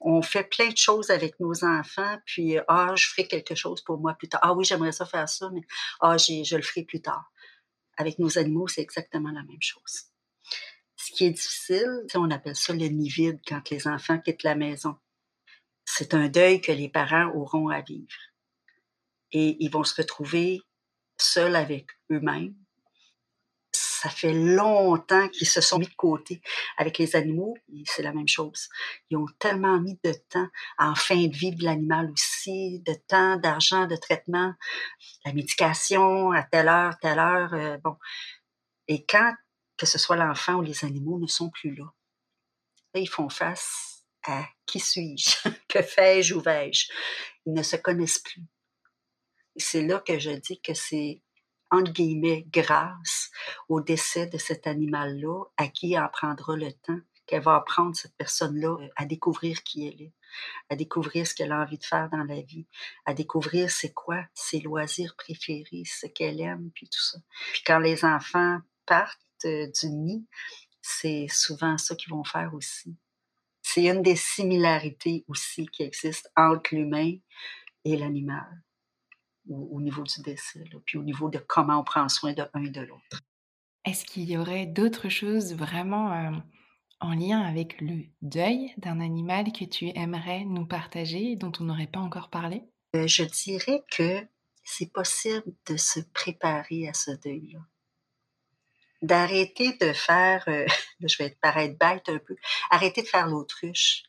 On 0.00 0.22
fait 0.22 0.44
plein 0.44 0.68
de 0.68 0.76
choses 0.76 1.10
avec 1.10 1.38
nos 1.40 1.64
enfants, 1.64 2.18
puis 2.24 2.56
ah, 2.68 2.94
je 2.96 3.06
ferai 3.06 3.28
quelque 3.28 3.54
chose 3.54 3.82
pour 3.82 3.98
moi 3.98 4.14
plus 4.14 4.28
tard. 4.28 4.40
Ah 4.42 4.54
oui, 4.54 4.64
j'aimerais 4.64 4.92
ça 4.92 5.04
faire 5.04 5.28
ça, 5.28 5.50
mais 5.52 5.62
ah, 6.00 6.16
je 6.16 6.56
le 6.56 6.62
ferai 6.62 6.84
plus 6.84 7.02
tard. 7.02 7.30
Avec 7.98 8.18
nos 8.18 8.38
animaux, 8.38 8.66
c'est 8.66 8.82
exactement 8.82 9.30
la 9.30 9.42
même 9.42 9.60
chose. 9.60 10.10
Qui 11.16 11.24
est 11.24 11.30
difficile, 11.30 12.04
on 12.14 12.30
appelle 12.30 12.54
ça 12.54 12.74
le 12.74 12.88
nid 12.88 13.08
vide 13.08 13.40
quand 13.48 13.70
les 13.70 13.88
enfants 13.88 14.18
quittent 14.18 14.42
la 14.42 14.54
maison. 14.54 14.96
C'est 15.86 16.12
un 16.12 16.28
deuil 16.28 16.60
que 16.60 16.72
les 16.72 16.90
parents 16.90 17.32
auront 17.34 17.70
à 17.70 17.80
vivre. 17.80 18.18
Et 19.32 19.56
ils 19.60 19.70
vont 19.70 19.82
se 19.82 19.94
retrouver 19.94 20.60
seuls 21.16 21.56
avec 21.56 21.86
eux-mêmes. 22.12 22.54
Ça 23.72 24.10
fait 24.10 24.34
longtemps 24.34 25.26
qu'ils 25.30 25.46
se 25.46 25.62
sont 25.62 25.78
mis 25.78 25.86
de 25.86 25.94
côté. 25.94 26.42
Avec 26.76 26.98
les 26.98 27.16
animaux, 27.16 27.56
c'est 27.86 28.02
la 28.02 28.12
même 28.12 28.28
chose. 28.28 28.68
Ils 29.08 29.16
ont 29.16 29.26
tellement 29.38 29.80
mis 29.80 29.98
de 30.04 30.12
temps 30.28 30.48
en 30.78 30.94
fin 30.94 31.26
de 31.28 31.34
vie 31.34 31.56
de 31.56 31.64
l'animal 31.64 32.10
aussi, 32.10 32.80
de 32.80 32.92
temps, 33.08 33.38
d'argent, 33.38 33.86
de 33.86 33.96
traitement, 33.96 34.52
la 35.24 35.32
médication 35.32 36.32
à 36.32 36.42
telle 36.42 36.68
heure, 36.68 36.98
telle 37.00 37.18
heure. 37.18 37.54
Euh, 37.54 37.78
bon. 37.78 37.96
Et 38.86 39.06
quand 39.06 39.34
que 39.76 39.86
ce 39.86 39.98
soit 39.98 40.16
l'enfant 40.16 40.54
ou 40.54 40.62
les 40.62 40.84
animaux, 40.84 41.18
ne 41.18 41.26
sont 41.26 41.50
plus 41.50 41.74
là. 41.74 41.84
Là, 42.94 43.00
ils 43.00 43.08
font 43.08 43.28
face 43.28 44.04
à 44.24 44.46
qui 44.66 44.80
suis-je, 44.80 45.48
que 45.68 45.82
fais-je 45.82 46.34
ou 46.34 46.40
vais-je? 46.40 46.90
Ils 47.46 47.52
ne 47.52 47.62
se 47.62 47.76
connaissent 47.76 48.18
plus. 48.18 48.42
C'est 49.56 49.82
là 49.82 50.00
que 50.00 50.18
je 50.18 50.30
dis 50.30 50.60
que 50.60 50.74
c'est, 50.74 51.22
entre 51.70 51.92
guillemets, 51.92 52.44
grâce 52.48 53.30
au 53.68 53.80
décès 53.80 54.26
de 54.26 54.38
cet 54.38 54.66
animal-là, 54.66 55.44
à 55.56 55.68
qui 55.68 55.98
en 55.98 56.08
prendra 56.08 56.56
le 56.56 56.72
temps, 56.72 57.00
qu'elle 57.26 57.42
va 57.42 57.56
apprendre, 57.56 57.96
cette 57.96 58.16
personne-là, 58.16 58.76
à 58.96 59.04
découvrir 59.04 59.62
qui 59.62 59.86
elle 59.86 60.00
est, 60.00 60.12
à 60.70 60.76
découvrir 60.76 61.26
ce 61.26 61.34
qu'elle 61.34 61.52
a 61.52 61.60
envie 61.60 61.78
de 61.78 61.84
faire 61.84 62.08
dans 62.10 62.22
la 62.22 62.40
vie, 62.40 62.66
à 63.04 63.14
découvrir 63.14 63.70
c'est 63.70 63.92
quoi 63.92 64.24
ses 64.32 64.60
loisirs 64.60 65.16
préférés, 65.16 65.82
ce 65.84 66.06
qu'elle 66.06 66.40
aime, 66.40 66.70
puis 66.74 66.88
tout 66.88 67.02
ça. 67.02 67.18
Puis 67.52 67.62
quand 67.66 67.78
les 67.78 68.04
enfants 68.04 68.60
partent, 68.86 69.25
du 69.46 69.90
nid, 69.90 70.26
c'est 70.82 71.26
souvent 71.28 71.78
ça 71.78 71.94
qu'ils 71.94 72.12
vont 72.12 72.24
faire 72.24 72.54
aussi. 72.54 72.96
C'est 73.62 73.86
une 73.86 74.02
des 74.02 74.16
similarités 74.16 75.24
aussi 75.28 75.66
qui 75.66 75.82
existent 75.82 76.30
entre 76.36 76.74
l'humain 76.74 77.16
et 77.84 77.96
l'animal. 77.96 78.62
au, 79.48 79.80
niveau 79.80 80.02
du 80.02 80.22
décès, 80.22 80.64
puis 80.84 80.98
au 80.98 81.04
niveau 81.04 81.28
de 81.28 81.38
comment 81.38 81.78
on 81.78 81.84
prend 81.84 82.08
soin 82.08 82.32
de 82.32 82.44
un 82.52 82.64
et 82.64 82.70
de 82.70 82.80
l'autre. 82.80 83.22
Est-ce 83.84 84.04
qu'il 84.04 84.24
y 84.28 84.36
aurait 84.36 84.66
d'autres 84.66 85.08
choses 85.08 85.54
vraiment 85.54 86.12
euh, 86.12 86.36
en 87.00 87.14
lien 87.14 87.40
avec 87.40 87.80
le 87.80 88.04
deuil 88.22 88.74
d'un 88.78 89.00
animal 89.00 89.52
que 89.52 89.64
tu 89.64 89.90
aimerais 89.94 90.44
nous 90.44 90.66
partager 90.66 91.32
et 91.32 91.36
dont 91.36 91.52
on 91.60 91.64
n'aurait 91.64 91.86
pas 91.86 92.00
encore 92.00 92.28
parlé? 92.28 92.64
Euh, 92.96 93.06
Je 93.06 93.22
dirais 93.22 93.84
que 93.90 94.26
c'est 94.64 94.92
possible 94.92 95.54
de 95.68 95.76
se 95.76 96.00
préparer 96.12 96.88
à 96.88 96.92
ce 96.92 97.12
deuil-là. 97.12 97.60
D'arrêter 99.02 99.76
de 99.80 99.92
faire, 99.92 100.44
euh, 100.48 100.66
je 101.00 101.16
vais 101.18 101.36
paraître 101.40 101.78
bête 101.78 102.08
un 102.08 102.18
peu, 102.18 102.36
arrêter 102.70 103.02
de 103.02 103.08
faire 103.08 103.26
l'autruche 103.26 104.04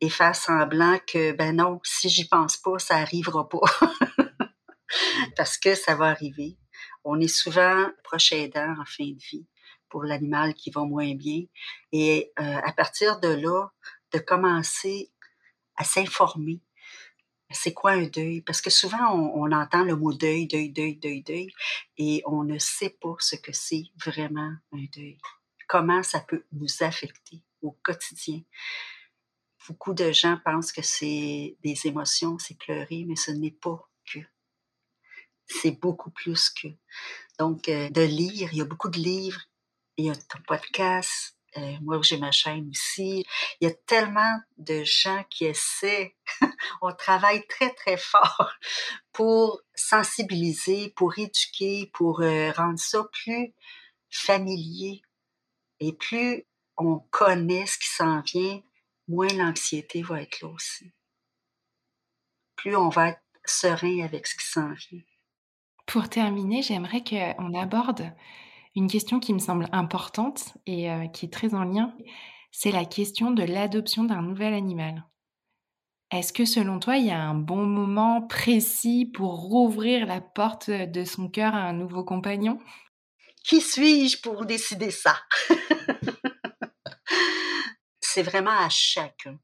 et 0.00 0.10
faire 0.10 0.34
semblant 0.34 0.98
que, 1.06 1.32
ben 1.32 1.56
non, 1.56 1.80
si 1.84 2.08
j'y 2.08 2.26
pense 2.26 2.56
pas, 2.56 2.78
ça 2.78 2.96
arrivera 2.96 3.48
pas. 3.48 3.60
Parce 5.36 5.58
que 5.58 5.74
ça 5.74 5.94
va 5.94 6.06
arriver. 6.06 6.56
On 7.04 7.20
est 7.20 7.28
souvent 7.28 7.88
proche 8.02 8.32
aidant 8.32 8.74
en 8.80 8.84
fin 8.84 9.06
de 9.06 9.22
vie 9.30 9.46
pour 9.88 10.04
l'animal 10.04 10.54
qui 10.54 10.70
va 10.70 10.82
moins 10.82 11.14
bien. 11.14 11.44
Et 11.92 12.32
euh, 12.40 12.60
à 12.64 12.72
partir 12.72 13.20
de 13.20 13.28
là, 13.28 13.68
de 14.12 14.18
commencer 14.18 15.12
à 15.76 15.84
s'informer. 15.84 16.60
C'est 17.52 17.72
quoi 17.72 17.92
un 17.92 18.06
deuil? 18.06 18.40
Parce 18.40 18.60
que 18.60 18.70
souvent, 18.70 19.12
on, 19.14 19.50
entend 19.52 19.84
le 19.84 19.96
mot 19.96 20.12
deuil, 20.12 20.46
deuil, 20.46 20.70
deuil, 20.70 20.96
deuil, 20.96 21.22
deuil, 21.22 21.52
et 21.98 22.22
on 22.26 22.44
ne 22.44 22.58
sait 22.58 22.96
pas 23.00 23.14
ce 23.18 23.36
que 23.36 23.52
c'est 23.52 23.84
vraiment 24.04 24.54
un 24.72 24.84
deuil. 24.94 25.18
Comment 25.68 26.02
ça 26.02 26.20
peut 26.20 26.44
nous 26.52 26.82
affecter 26.82 27.42
au 27.60 27.72
quotidien? 27.82 28.42
Beaucoup 29.68 29.94
de 29.94 30.12
gens 30.12 30.38
pensent 30.44 30.72
que 30.72 30.82
c'est 30.82 31.56
des 31.62 31.86
émotions, 31.86 32.38
c'est 32.38 32.58
pleurer, 32.58 33.04
mais 33.06 33.16
ce 33.16 33.30
n'est 33.30 33.52
pas 33.52 33.88
que 34.12 34.18
c'est 35.46 35.80
beaucoup 35.80 36.10
plus 36.10 36.50
que. 36.50 36.68
Donc, 37.38 37.68
euh, 37.68 37.88
de 37.90 38.02
lire, 38.02 38.48
il 38.52 38.58
y 38.58 38.60
a 38.60 38.64
beaucoup 38.64 38.88
de 38.88 38.98
livres, 38.98 39.40
il 39.96 40.06
y 40.06 40.10
a 40.10 40.14
ton 40.14 40.40
podcast, 40.46 41.36
euh, 41.56 41.76
moi 41.82 42.00
j'ai 42.02 42.16
ma 42.16 42.30
chaîne 42.30 42.68
aussi. 42.70 43.24
Il 43.60 43.68
y 43.68 43.70
a 43.70 43.74
tellement 43.86 44.40
de 44.58 44.82
gens 44.84 45.24
qui 45.30 45.44
essaient, 45.44 46.16
on 46.82 46.92
travaille 46.92 47.46
très 47.46 47.72
très 47.74 47.96
fort 47.96 48.52
pour 49.12 49.60
sensibiliser, 49.74 50.90
pour 50.96 51.18
éduquer, 51.18 51.90
pour 51.92 52.22
euh, 52.22 52.50
rendre 52.52 52.78
ça 52.78 53.04
plus 53.12 53.52
familier. 54.10 55.02
Et 55.80 55.92
plus 55.92 56.44
on 56.76 57.00
connaît 57.10 57.66
ce 57.66 57.78
qui 57.78 57.88
s'en 57.88 58.20
vient, 58.20 58.60
moins 59.08 59.28
l'anxiété 59.28 60.02
va 60.02 60.22
être 60.22 60.40
là 60.40 60.48
aussi. 60.48 60.92
Plus 62.56 62.76
on 62.76 62.88
va 62.88 63.10
être 63.10 63.22
serein 63.44 64.04
avec 64.04 64.26
ce 64.26 64.36
qui 64.36 64.46
s'en 64.46 64.72
vient. 64.72 65.02
Pour 65.86 66.08
terminer, 66.08 66.62
j'aimerais 66.62 67.02
qu'on 67.02 67.54
aborde 67.54 68.12
une 68.74 68.88
question 68.88 69.20
qui 69.20 69.34
me 69.34 69.38
semble 69.38 69.68
importante 69.72 70.54
et 70.66 70.90
euh, 70.90 71.06
qui 71.08 71.26
est 71.26 71.32
très 71.32 71.54
en 71.54 71.64
lien. 71.64 71.94
C'est 72.50 72.72
la 72.72 72.84
question 72.84 73.30
de 73.30 73.42
l'adoption 73.42 74.04
d'un 74.04 74.22
nouvel 74.22 74.54
animal. 74.54 75.04
Est-ce 76.10 76.32
que 76.32 76.44
selon 76.44 76.78
toi, 76.78 76.96
il 76.98 77.06
y 77.06 77.10
a 77.10 77.22
un 77.22 77.34
bon 77.34 77.64
moment 77.64 78.20
précis 78.20 79.06
pour 79.06 79.34
rouvrir 79.48 80.06
la 80.06 80.20
porte 80.20 80.70
de 80.70 81.04
son 81.04 81.28
cœur 81.28 81.54
à 81.54 81.62
un 81.62 81.72
nouveau 81.72 82.04
compagnon? 82.04 82.58
Qui 83.44 83.60
suis-je 83.60 84.20
pour 84.20 84.44
décider 84.44 84.90
ça 84.90 85.16
C'est 88.00 88.22
vraiment 88.22 88.50
à 88.50 88.68
chacun. 88.68 89.38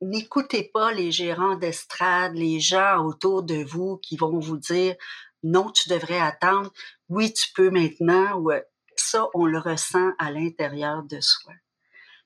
N'écoutez 0.00 0.70
pas 0.72 0.92
les 0.92 1.12
gérants 1.12 1.56
d'estrade, 1.56 2.34
les 2.34 2.60
gens 2.60 3.04
autour 3.04 3.42
de 3.42 3.62
vous 3.62 3.98
qui 3.98 4.16
vont 4.16 4.38
vous 4.38 4.56
dire 4.56 4.94
non, 5.46 5.70
tu 5.70 5.88
devrais 5.88 6.18
attendre, 6.18 6.72
oui, 7.08 7.32
tu 7.32 7.52
peux 7.54 7.70
maintenant, 7.70 8.38
ou 8.40 8.50
ça, 8.96 9.28
on 9.34 9.46
le 9.46 9.58
ressent 9.58 10.12
à 10.18 10.30
l'intérieur 10.30 11.04
de 11.04 11.20
soi, 11.20 11.52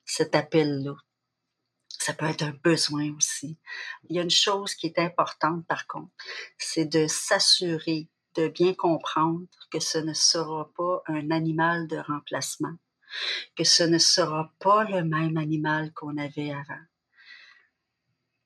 cet 0.05 0.35
appel-là. 0.35 0.95
Ça 1.87 2.13
peut 2.13 2.25
être 2.25 2.41
un 2.41 2.57
besoin 2.63 3.15
aussi. 3.15 3.59
Il 4.09 4.15
y 4.15 4.19
a 4.19 4.23
une 4.23 4.31
chose 4.31 4.73
qui 4.73 4.87
est 4.87 4.97
importante, 4.97 5.67
par 5.67 5.85
contre, 5.85 6.11
c'est 6.57 6.85
de 6.85 7.05
s'assurer 7.07 8.09
de 8.35 8.47
bien 8.47 8.73
comprendre 8.73 9.45
que 9.71 9.79
ce 9.79 9.99
ne 9.99 10.13
sera 10.13 10.71
pas 10.75 11.03
un 11.05 11.29
animal 11.29 11.87
de 11.87 11.97
remplacement, 11.97 12.75
que 13.55 13.63
ce 13.63 13.83
ne 13.83 13.99
sera 13.99 14.51
pas 14.59 14.85
le 14.85 15.03
même 15.03 15.37
animal 15.37 15.93
qu'on 15.93 16.17
avait 16.17 16.51
avant 16.51 16.81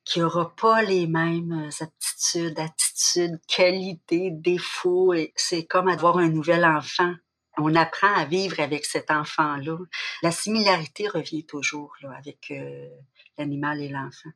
qui 0.06 0.22
aura 0.22 0.56
pas 0.56 0.84
les 0.84 1.08
mêmes 1.08 1.68
euh, 1.68 1.84
aptitudes, 1.84 2.60
attitudes, 2.60 3.40
qualités, 3.48 4.30
défauts. 4.32 5.14
C'est 5.36 5.66
comme 5.66 5.88
avoir 5.88 6.18
un 6.20 6.30
nouvel 6.30 6.64
enfant. 6.64 7.14
On 7.58 7.74
apprend 7.76 8.14
à 8.14 8.26
vivre 8.26 8.60
avec 8.60 8.86
cet 8.86 9.10
enfant-là. 9.10 9.78
La 10.22 10.32
similarité 10.32 11.08
revient 11.08 11.46
toujours 11.46 11.94
là, 12.02 12.12
avec 12.18 12.52
euh, 12.52 12.88
l'animal 13.38 13.82
et 13.82 13.90
l'enfant. 13.90 14.30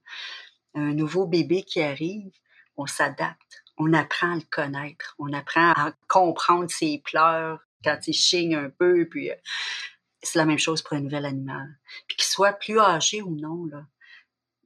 Un 0.74 0.94
nouveau 0.94 1.28
bébé 1.28 1.64
qui 1.64 1.82
arrive, 1.82 2.32
on 2.76 2.88
s'adapte. 2.88 3.64
On 3.78 3.94
apprend 3.94 4.34
à 4.34 4.36
le 4.36 4.46
connaître. 4.50 5.16
On 5.20 5.32
apprend 5.34 5.72
à 5.72 5.94
comprendre 6.08 6.70
ses 6.70 7.02
pleurs 7.04 7.60
quand 7.84 8.00
il 8.08 8.14
chigne 8.14 8.56
un 8.56 8.70
peu. 8.70 9.08
Puis 9.08 9.30
euh, 9.32 9.36
c'est 10.24 10.40
la 10.40 10.46
même 10.46 10.60
chose 10.60 10.82
pour 10.82 10.98
un 10.98 11.02
nouvel 11.02 11.26
animal. 11.26 11.78
Puis 12.08 12.18
qu'il 12.18 12.26
soit 12.26 12.54
plus 12.54 12.80
âgé 12.80 13.22
ou 13.22 13.36
non, 13.36 13.66
là, 13.66 13.86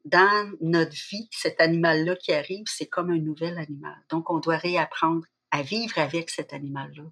dans 0.06 0.52
notre 0.62 0.96
vie, 1.10 1.28
cet 1.32 1.62
animal-là 1.62 2.16
qui 2.16 2.34
arrive, 2.34 2.66
c'est 2.66 2.88
comme 2.88 3.10
un 3.10 3.20
nouvel 3.20 3.58
animal. 3.58 3.96
Donc, 4.10 4.30
on 4.30 4.40
doit 4.40 4.58
réapprendre 4.58 5.26
à 5.52 5.62
vivre 5.62 6.00
avec 6.00 6.32
cet 6.32 6.52
animal-là, 6.52 7.04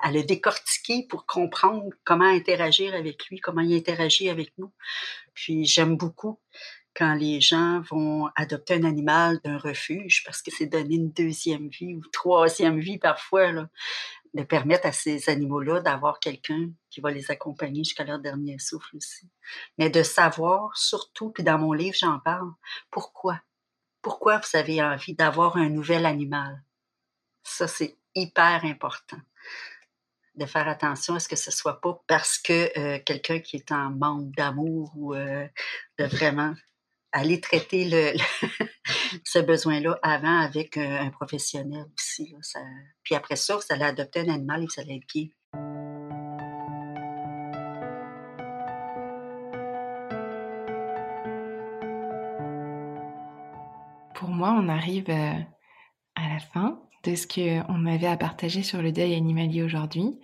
à 0.00 0.10
le 0.10 0.24
décortiquer 0.24 1.06
pour 1.08 1.26
comprendre 1.26 1.90
comment 2.02 2.24
interagir 2.24 2.92
avec 2.94 3.26
lui, 3.28 3.38
comment 3.38 3.60
il 3.60 3.76
interagit 3.76 4.28
avec 4.28 4.52
nous. 4.58 4.72
Puis 5.32 5.64
j'aime 5.64 5.96
beaucoup 5.96 6.40
quand 6.96 7.14
les 7.14 7.40
gens 7.40 7.82
vont 7.82 8.28
adopter 8.34 8.74
un 8.74 8.84
animal 8.84 9.38
d'un 9.44 9.58
refuge 9.58 10.22
parce 10.24 10.42
que 10.42 10.50
c'est 10.50 10.66
donner 10.66 10.96
une 10.96 11.12
deuxième 11.12 11.68
vie 11.68 11.94
ou 11.94 12.02
troisième 12.12 12.80
vie 12.80 12.98
parfois. 12.98 13.52
Là 13.52 13.68
de 14.34 14.42
permettre 14.42 14.86
à 14.86 14.92
ces 14.92 15.28
animaux-là 15.28 15.80
d'avoir 15.80 16.18
quelqu'un 16.18 16.70
qui 16.90 17.00
va 17.00 17.10
les 17.10 17.30
accompagner 17.30 17.84
jusqu'à 17.84 18.04
leur 18.04 18.18
dernier 18.18 18.58
souffle 18.58 18.96
aussi. 18.96 19.30
Mais 19.78 19.90
de 19.90 20.02
savoir, 20.02 20.76
surtout, 20.76 21.30
puis 21.30 21.44
dans 21.44 21.58
mon 21.58 21.72
livre, 21.72 21.96
j'en 21.98 22.18
parle, 22.18 22.50
pourquoi? 22.90 23.40
Pourquoi 24.02 24.38
vous 24.38 24.58
avez 24.58 24.82
envie 24.82 25.14
d'avoir 25.14 25.56
un 25.56 25.68
nouvel 25.68 26.04
animal? 26.04 26.62
Ça, 27.44 27.68
c'est 27.68 27.96
hyper 28.14 28.64
important. 28.64 29.20
De 30.34 30.46
faire 30.46 30.66
attention 30.66 31.14
à 31.14 31.20
ce 31.20 31.28
que 31.28 31.36
ce 31.36 31.52
soit 31.52 31.80
pas 31.80 32.02
parce 32.08 32.38
que 32.38 32.76
euh, 32.76 32.98
quelqu'un 33.06 33.38
qui 33.38 33.56
est 33.56 33.70
en 33.70 33.90
manque 33.90 34.32
d'amour 34.32 34.92
ou 34.96 35.14
euh, 35.14 35.46
de 35.98 36.04
vraiment 36.06 36.54
aller 37.14 37.40
traiter 37.40 37.84
le, 37.84 38.12
ce 39.24 39.38
besoin-là 39.38 39.98
avant 40.02 40.40
avec 40.40 40.76
euh, 40.76 41.00
un 41.00 41.10
professionnel 41.10 41.86
aussi. 41.96 42.34
Puis 43.04 43.14
après 43.14 43.36
ça, 43.36 43.56
vous 43.56 43.62
allez 43.70 43.84
adopter 43.84 44.20
un 44.20 44.34
animal 44.34 44.64
et 44.64 44.66
vous 44.66 44.80
allez 44.80 44.96
être 44.96 45.06
bien. 45.14 45.28
Pour 54.14 54.28
moi, 54.28 54.56
on 54.58 54.68
arrive 54.68 55.08
euh, 55.08 55.38
à 56.16 56.28
la 56.28 56.40
fin 56.40 56.82
de 57.04 57.14
ce 57.14 57.26
qu'on 57.28 57.86
avait 57.86 58.06
à 58.08 58.16
partager 58.16 58.64
sur 58.64 58.82
le 58.82 58.90
deuil 58.90 59.14
animalier 59.14 59.62
aujourd'hui. 59.62 60.18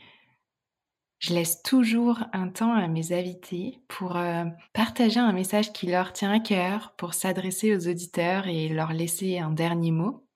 Je 1.20 1.35
laisse 1.35 1.62
toujours 1.62 2.18
un 2.33 2.48
temps 2.48 2.72
à 2.72 2.88
mes 2.88 3.12
invités 3.12 3.78
pour 3.88 4.16
euh, 4.16 4.46
partager 4.72 5.20
un 5.20 5.35
message 5.35 5.70
qui 5.70 5.87
leur 5.87 6.14
tient 6.14 6.33
à 6.33 6.40
cœur, 6.40 6.94
pour 6.96 7.12
s'adresser 7.12 7.76
aux 7.76 7.88
auditeurs 7.88 8.46
et 8.46 8.70
leur 8.70 8.94
laisser 8.94 9.38
un 9.38 9.50
dernier 9.50 9.90
mot. 9.90 10.26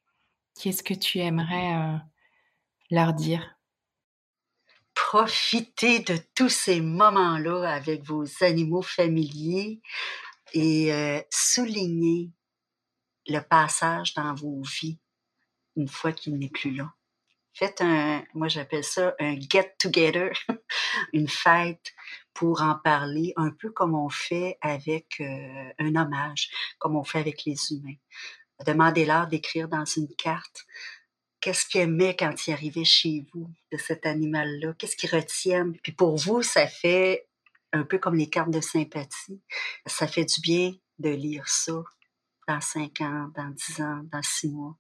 Qu'est-ce 0.61 0.83
que 0.83 0.92
tu 0.92 1.20
aimerais 1.20 1.75
euh, 1.75 1.97
leur 2.90 3.14
dire? 3.14 3.59
Profitez 4.92 6.01
de 6.01 6.18
tous 6.35 6.51
ces 6.51 6.83
moments-là 6.83 7.66
avec 7.73 8.03
vos 8.05 8.27
animaux 8.42 8.83
familiers 8.83 9.80
et 10.53 10.93
euh, 10.93 11.18
soulignez 11.30 12.30
le 13.26 13.41
passage 13.41 14.12
dans 14.12 14.35
vos 14.35 14.61
vies 14.61 14.99
une 15.76 15.89
fois 15.89 16.12
qu'il 16.12 16.39
n'est 16.39 16.51
plus 16.51 16.74
là 16.74 16.93
faites 17.55 17.80
un, 17.80 18.24
moi 18.34 18.48
j'appelle 18.48 18.84
ça 18.84 19.14
un 19.20 19.38
get 19.40 19.74
together, 19.78 20.32
une 21.12 21.28
fête 21.28 21.92
pour 22.34 22.62
en 22.62 22.74
parler, 22.74 23.32
un 23.36 23.50
peu 23.50 23.70
comme 23.70 23.94
on 23.94 24.09
fait 24.09 24.59
avec 24.61 25.20
euh, 25.20 25.72
un 25.78 25.94
hommage, 25.94 26.50
comme 26.78 26.96
on 26.96 27.05
fait 27.05 27.20
avec 27.20 27.44
les 27.44 27.72
humains. 27.72 27.96
Demandez-leur 28.66 29.28
d'écrire 29.28 29.68
dans 29.68 29.84
une 29.84 30.12
carte 30.16 30.66
qu'est-ce 31.44 31.66
qu'ils 31.66 31.82
aimaient 31.82 32.16
quand 32.16 32.46
ils 32.46 32.52
arrivaient 32.52 32.84
chez 32.84 33.26
vous 33.32 33.50
de 33.70 33.76
cet 33.76 34.07
animal-là, 34.07 34.72
qu'est-ce 34.78 34.96
qu'ils 34.96 35.14
retiennent? 35.14 35.76
Puis 35.82 35.92
pour 35.92 36.16
vous, 36.16 36.42
ça 36.42 36.66
fait 36.66 37.28
un 37.74 37.82
peu 37.82 37.98
comme 37.98 38.14
les 38.14 38.30
cartes 38.30 38.50
de 38.50 38.62
sympathie. 38.62 39.42
Ça 39.84 40.07
fait 40.07 40.24
du 40.24 40.40
bien 40.40 40.72
de 40.98 41.11
lire 41.11 41.46
ça 41.46 41.82
dans 42.47 42.61
cinq 42.61 43.01
ans, 43.01 43.28
dans 43.36 43.51
dix 43.51 43.80
ans, 43.80 44.03
dans 44.12 44.22
six 44.22 44.51
mois. 44.51 44.76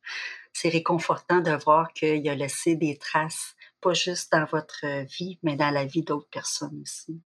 C'est 0.52 0.68
réconfortant 0.68 1.40
de 1.40 1.52
voir 1.52 1.92
qu'il 1.92 2.28
a 2.28 2.34
laissé 2.34 2.76
des 2.76 2.96
traces, 2.96 3.54
pas 3.80 3.92
juste 3.92 4.32
dans 4.32 4.44
votre 4.44 5.04
vie, 5.18 5.38
mais 5.42 5.56
dans 5.56 5.70
la 5.70 5.84
vie 5.84 6.02
d'autres 6.02 6.28
personnes 6.30 6.80
aussi. 6.82 7.20